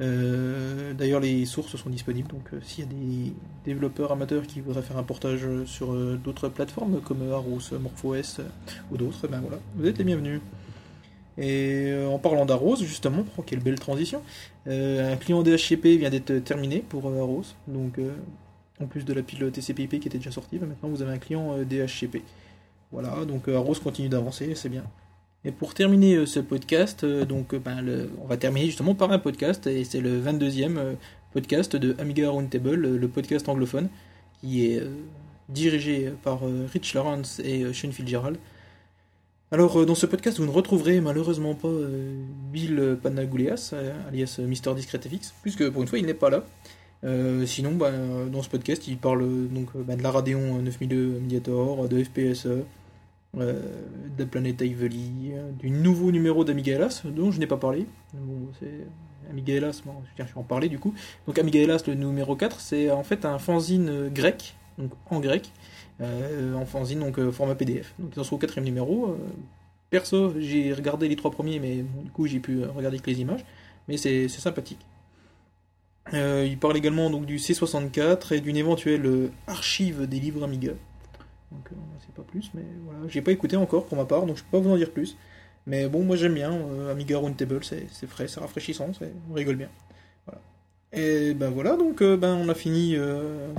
Euh, 0.00 0.94
d'ailleurs, 0.94 1.20
les 1.20 1.44
sources 1.44 1.76
sont 1.76 1.90
disponibles, 1.90 2.28
donc 2.28 2.52
euh, 2.52 2.60
s'il 2.62 2.84
y 2.84 2.86
a 2.86 2.90
des 2.90 3.32
développeurs 3.64 4.12
amateurs 4.12 4.46
qui 4.46 4.60
voudraient 4.60 4.82
faire 4.82 4.96
un 4.96 5.02
portage 5.02 5.46
sur 5.66 5.92
euh, 5.92 6.16
d'autres 6.22 6.48
plateformes 6.48 7.00
comme 7.00 7.30
Aros, 7.32 7.60
MorphOS 7.72 8.42
ou 8.92 8.96
d'autres, 8.96 9.26
ben 9.26 9.40
voilà, 9.40 9.58
vous 9.74 9.86
êtes 9.86 9.98
les 9.98 10.04
bienvenus. 10.04 10.40
Et 11.36 11.94
en 12.10 12.18
parlant 12.18 12.46
d'Aros, 12.46 12.76
justement, 12.76 13.24
oh, 13.36 13.42
quelle 13.42 13.60
belle 13.60 13.78
transition, 13.78 14.22
un 14.66 15.16
client 15.16 15.44
DHCP 15.44 15.96
vient 15.96 16.10
d'être 16.10 16.36
terminé 16.38 16.80
pour 16.80 17.06
Aros, 17.06 17.44
donc 17.68 18.00
en 18.80 18.86
plus 18.86 19.04
de 19.04 19.12
la 19.12 19.22
pile 19.22 19.48
TCP/IP 19.52 20.00
qui 20.00 20.08
était 20.08 20.18
déjà 20.18 20.32
sortie, 20.32 20.58
ben, 20.58 20.66
maintenant 20.66 20.88
vous 20.88 21.00
avez 21.00 21.12
un 21.12 21.18
client 21.18 21.56
DHCP. 21.58 22.24
Voilà, 22.90 23.24
donc 23.24 23.46
Aros 23.46 23.74
continue 23.74 24.08
d'avancer, 24.08 24.52
c'est 24.56 24.68
bien. 24.68 24.82
Et 25.48 25.50
pour 25.50 25.72
terminer 25.72 26.14
euh, 26.14 26.26
ce 26.26 26.40
podcast, 26.40 27.04
euh, 27.04 27.24
donc 27.24 27.54
euh, 27.54 27.58
ben, 27.58 27.82
on 28.22 28.26
va 28.26 28.36
terminer 28.36 28.66
justement 28.66 28.94
par 28.94 29.12
un 29.12 29.18
podcast, 29.18 29.66
et 29.66 29.82
c'est 29.82 30.02
le 30.02 30.20
22e 30.20 30.96
podcast 31.32 31.74
de 31.74 31.96
Amiga 31.98 32.28
Roundtable, 32.28 32.74
le 32.74 33.08
podcast 33.08 33.48
anglophone, 33.48 33.88
qui 34.42 34.66
est 34.66 34.82
dirigé 35.48 36.12
par 36.22 36.40
Rich 36.70 36.92
Lawrence 36.92 37.40
et 37.42 37.64
Sean 37.72 37.90
Fitzgerald. 37.92 38.36
Alors, 39.50 39.86
dans 39.86 39.94
ce 39.94 40.04
podcast, 40.04 40.38
vous 40.38 40.44
ne 40.44 40.50
retrouverez 40.50 41.00
malheureusement 41.00 41.54
pas 41.54 41.72
Bill 42.52 42.98
Panagoulias, 43.02 43.74
alias 44.08 44.38
Mister 44.40 44.74
DiscreteFX, 44.74 45.32
puisque 45.40 45.70
pour 45.70 45.80
une 45.80 45.88
fois, 45.88 45.98
il 45.98 46.06
n'est 46.06 46.14
pas 46.14 46.30
là. 46.30 46.44
sinon, 47.46 47.72
bah, 47.72 47.92
dans 48.30 48.42
ce 48.42 48.48
podcast, 48.50 48.86
il 48.88 48.98
parle 48.98 49.26
donc 49.48 49.68
bah, 49.76 49.96
de 49.96 50.02
la 50.02 50.10
Radeon 50.10 50.60
9002 50.62 51.20
Mediator, 51.20 51.88
de 51.88 52.04
FPSE, 52.04 52.64
euh, 53.38 53.60
de 54.16 54.24
Planète 54.24 54.60
Ively, 54.62 55.32
du 55.60 55.70
nouveau 55.70 56.10
numéro 56.10 56.44
d'Amiga 56.44 56.74
Hélas, 56.74 57.04
dont 57.06 57.30
je 57.30 57.38
n'ai 57.38 57.46
pas 57.46 57.56
parlé. 57.56 57.86
Bon, 58.14 58.48
c'est 58.58 58.86
Amiga 59.30 59.54
Hélas, 59.54 59.82
bon, 59.84 59.92
je 60.16 60.22
vais 60.22 60.28
en 60.34 60.42
parler 60.42 60.68
du 60.68 60.78
coup. 60.78 60.92
Donc 61.26 61.38
Amiga 61.38 61.60
Hélas, 61.60 61.86
le 61.86 61.94
numéro 61.94 62.34
4, 62.34 62.58
c'est 62.58 62.90
en 62.90 63.04
fait 63.04 63.24
un 63.24 63.38
fanzine 63.38 64.08
grec, 64.08 64.56
donc 64.76 64.90
en 65.10 65.20
grec, 65.20 65.52
euh, 66.00 66.54
en 66.54 66.66
fanzine, 66.66 66.98
donc 66.98 67.18
euh, 67.18 67.30
format 67.30 67.54
PDF. 67.54 67.94
Donc 68.00 68.14
sont 68.24 68.34
au 68.34 68.38
quatrième 68.38 68.64
numéro. 68.64 69.16
perso, 69.90 70.34
j'ai 70.40 70.72
regardé 70.72 71.08
les 71.08 71.16
trois 71.16 71.30
premiers, 71.30 71.60
mais 71.60 71.76
du 71.76 72.10
coup 72.10 72.26
j'ai 72.26 72.40
pu 72.40 72.64
regarder 72.64 72.98
que 72.98 73.08
les 73.08 73.20
images, 73.20 73.44
mais 73.86 73.96
c'est 73.98 74.28
sympathique. 74.28 74.84
il 76.12 76.58
parle 76.58 76.76
également 76.76 77.08
donc 77.08 77.24
du 77.24 77.36
C64 77.36 78.34
et 78.34 78.40
d'une 78.40 78.56
éventuelle 78.56 79.30
archive 79.46 80.06
des 80.08 80.18
livres 80.18 80.42
Amiga. 80.42 80.72
Donc 81.52 81.68
on 81.72 81.76
euh, 81.76 82.00
sait 82.00 82.12
pas 82.14 82.22
plus, 82.22 82.50
mais 82.54 82.64
voilà. 82.84 83.00
J'ai 83.08 83.22
pas 83.22 83.32
écouté 83.32 83.56
encore 83.56 83.86
pour 83.86 83.96
ma 83.96 84.04
part, 84.04 84.26
donc 84.26 84.36
je 84.36 84.42
peux 84.42 84.50
pas 84.50 84.60
vous 84.60 84.70
en 84.70 84.76
dire 84.76 84.90
plus. 84.90 85.16
Mais 85.66 85.88
bon, 85.88 86.02
moi 86.02 86.16
j'aime 86.16 86.34
bien. 86.34 86.52
Euh, 86.52 86.92
Amiga 86.92 87.18
Roundtable, 87.18 87.64
c'est 87.64 88.06
frais, 88.06 88.28
c'est 88.28 88.40
rafraîchissant, 88.40 88.90
on 89.30 89.34
rigole 89.34 89.56
bien. 89.56 89.68
Voilà. 90.26 90.40
Et 90.92 91.34
ben 91.34 91.50
voilà, 91.50 91.76
donc 91.76 92.02
euh, 92.02 92.16
ben 92.16 92.34
on 92.34 92.48
a 92.48 92.54
fini. 92.54 92.96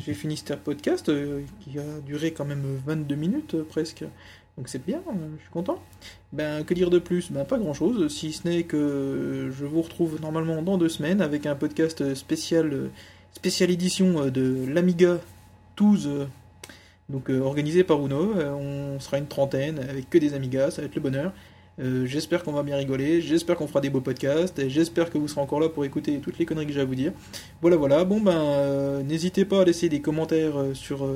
J'ai 0.06 0.14
fini 0.14 0.38
ce 0.38 0.54
podcast 0.54 1.12
qui 1.60 1.80
a 1.80 2.00
duré 2.06 2.32
quand 2.32 2.46
même 2.46 2.64
22 2.86 3.16
minutes 3.16 3.62
presque. 3.64 4.04
Donc 4.58 4.68
c'est 4.68 4.86
bien, 4.86 5.02
je 5.38 5.42
suis 5.42 5.52
content. 5.52 5.82
Ben 6.34 6.64
que 6.66 6.74
dire 6.74 6.90
de 6.90 7.00
plus? 7.00 7.32
Ben 7.32 7.46
pas 7.46 7.58
grand 7.58 7.74
chose, 7.74 8.14
si 8.14 8.34
ce 8.34 8.48
n'est 8.48 8.64
que 8.64 9.50
je 9.58 9.66
vous 9.66 9.82
retrouve 9.82 10.20
normalement 10.22 10.62
dans 10.62 10.78
deux 10.78 10.90
semaines 10.90 11.22
avec 11.22 11.46
un 11.46 11.56
podcast 11.56 12.14
spécial, 12.14 12.90
spécial 13.32 13.72
édition 13.72 14.30
de 14.30 14.66
l'Amiga 14.68 15.20
12 15.78 16.28
donc 17.10 17.30
euh, 17.30 17.42
organisé 17.42 17.84
par 17.84 18.06
Uno, 18.06 18.34
euh, 18.38 18.96
on 18.96 19.00
sera 19.00 19.18
une 19.18 19.26
trentaine 19.26 19.80
avec 19.80 20.10
que 20.10 20.18
des 20.18 20.34
Amigas, 20.34 20.72
ça 20.72 20.82
va 20.82 20.88
être 20.88 20.96
le 20.96 21.02
bonheur. 21.02 21.34
Euh, 21.80 22.06
j'espère 22.06 22.44
qu'on 22.44 22.52
va 22.52 22.62
bien 22.62 22.76
rigoler, 22.76 23.22
j'espère 23.22 23.56
qu'on 23.56 23.68
fera 23.68 23.82
des 23.82 23.90
beaux 23.90 24.02
podcasts, 24.02 24.68
j'espère 24.68 25.10
que 25.10 25.18
vous 25.18 25.28
serez 25.28 25.42
encore 25.42 25.60
là 25.60 25.70
pour 25.70 25.86
écouter 25.86 26.20
toutes 26.20 26.38
les 26.38 26.46
conneries 26.46 26.68
que 26.68 26.74
j'ai 26.74 26.82
à 26.82 26.86
vous 26.86 26.96
dire. 26.96 27.14
Voilà, 27.62 27.78
voilà, 27.78 28.04
bon 28.04 28.20
ben, 28.20 29.02
n'hésitez 29.04 29.46
pas 29.46 29.62
à 29.62 29.66
laisser 29.66 29.90
des 29.90 30.02
commentaires 30.02 30.56
sur 30.74 31.08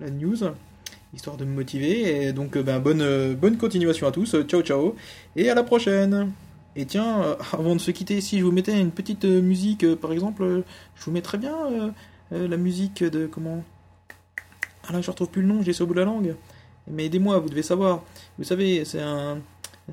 la 0.00 0.10
news, 0.10 0.36
histoire 1.12 1.36
de 1.36 1.44
me 1.44 1.52
motiver, 1.52 2.26
et 2.26 2.32
donc 2.32 2.56
ben, 2.56 2.78
bonne, 2.78 3.34
bonne 3.34 3.58
continuation 3.58 4.06
à 4.06 4.12
tous, 4.12 4.36
ciao 4.46 4.62
ciao, 4.62 4.94
et 5.34 5.50
à 5.50 5.54
la 5.54 5.64
prochaine. 5.64 6.30
Et 6.76 6.86
tiens, 6.86 7.36
avant 7.52 7.74
de 7.74 7.80
se 7.80 7.90
quitter, 7.90 8.20
si 8.20 8.38
je 8.38 8.44
vous 8.44 8.52
mettais 8.52 8.80
une 8.80 8.92
petite 8.92 9.24
musique, 9.24 9.96
par 9.96 10.12
exemple, 10.12 10.62
je 10.94 11.04
vous 11.04 11.10
mettrais 11.10 11.38
bien 11.38 11.92
la 12.30 12.56
musique 12.56 13.02
de, 13.02 13.26
comment? 13.26 13.64
Ah 14.86 14.92
là, 14.92 15.00
je 15.00 15.10
retrouve 15.10 15.28
plus 15.28 15.42
le 15.42 15.48
nom, 15.48 15.62
j'ai 15.62 15.72
ça 15.72 15.84
au 15.84 15.86
bout 15.86 15.94
de 15.94 16.00
la 16.00 16.04
langue. 16.04 16.34
Mais 16.88 17.06
aidez-moi, 17.06 17.38
vous 17.38 17.48
devez 17.48 17.62
savoir. 17.62 18.02
Vous 18.38 18.44
savez, 18.44 18.84
c'est 18.84 19.00
un, 19.00 19.38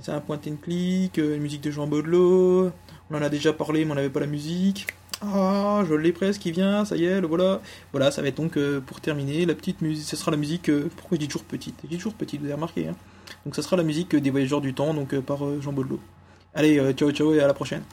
c'est 0.01 0.11
un 0.11 0.19
point 0.19 0.39
and 0.47 0.57
click, 0.61 1.17
euh, 1.19 1.35
une 1.35 1.41
musique 1.41 1.61
de 1.61 1.71
Jean 1.71 1.87
Baudelot. 1.87 2.71
On 3.09 3.15
en 3.15 3.21
a 3.21 3.29
déjà 3.29 3.53
parlé, 3.53 3.85
mais 3.85 3.91
on 3.91 3.95
n'avait 3.95 4.09
pas 4.09 4.19
la 4.19 4.27
musique. 4.27 4.87
Ah, 5.21 5.83
je 5.87 5.93
l'ai 5.93 6.11
presque, 6.11 6.41
qui 6.41 6.51
vient, 6.51 6.83
ça 6.83 6.97
y 6.97 7.05
est, 7.05 7.21
le 7.21 7.27
voilà. 7.27 7.61
Voilà, 7.91 8.11
ça 8.11 8.21
va 8.21 8.27
être 8.27 8.37
donc 8.37 8.57
euh, 8.57 8.81
pour 8.81 8.99
terminer 8.99 9.45
la 9.45 9.55
petite 9.55 9.81
musique. 9.81 10.05
Ce 10.05 10.15
sera 10.15 10.31
la 10.31 10.37
musique. 10.37 10.69
Euh, 10.69 10.89
pourquoi 10.97 11.15
je 11.15 11.21
dis 11.21 11.27
toujours 11.27 11.43
petite? 11.43 11.75
Je 11.83 11.89
dis 11.89 11.97
toujours 11.97 12.13
petite, 12.13 12.39
vous 12.39 12.45
avez 12.45 12.55
remarqué. 12.55 12.87
Hein 12.87 12.95
donc, 13.45 13.55
ça 13.55 13.61
sera 13.61 13.77
la 13.77 13.83
musique 13.83 14.15
des 14.15 14.29
Voyageurs 14.29 14.61
du 14.61 14.73
Temps, 14.73 14.93
donc 14.93 15.17
par 15.21 15.39
Jean 15.61 15.71
Baudelot. 15.71 15.99
Allez, 16.53 16.93
ciao 16.93 17.11
ciao 17.11 17.33
et 17.33 17.39
à 17.39 17.47
la 17.47 17.53
prochaine. 17.53 17.83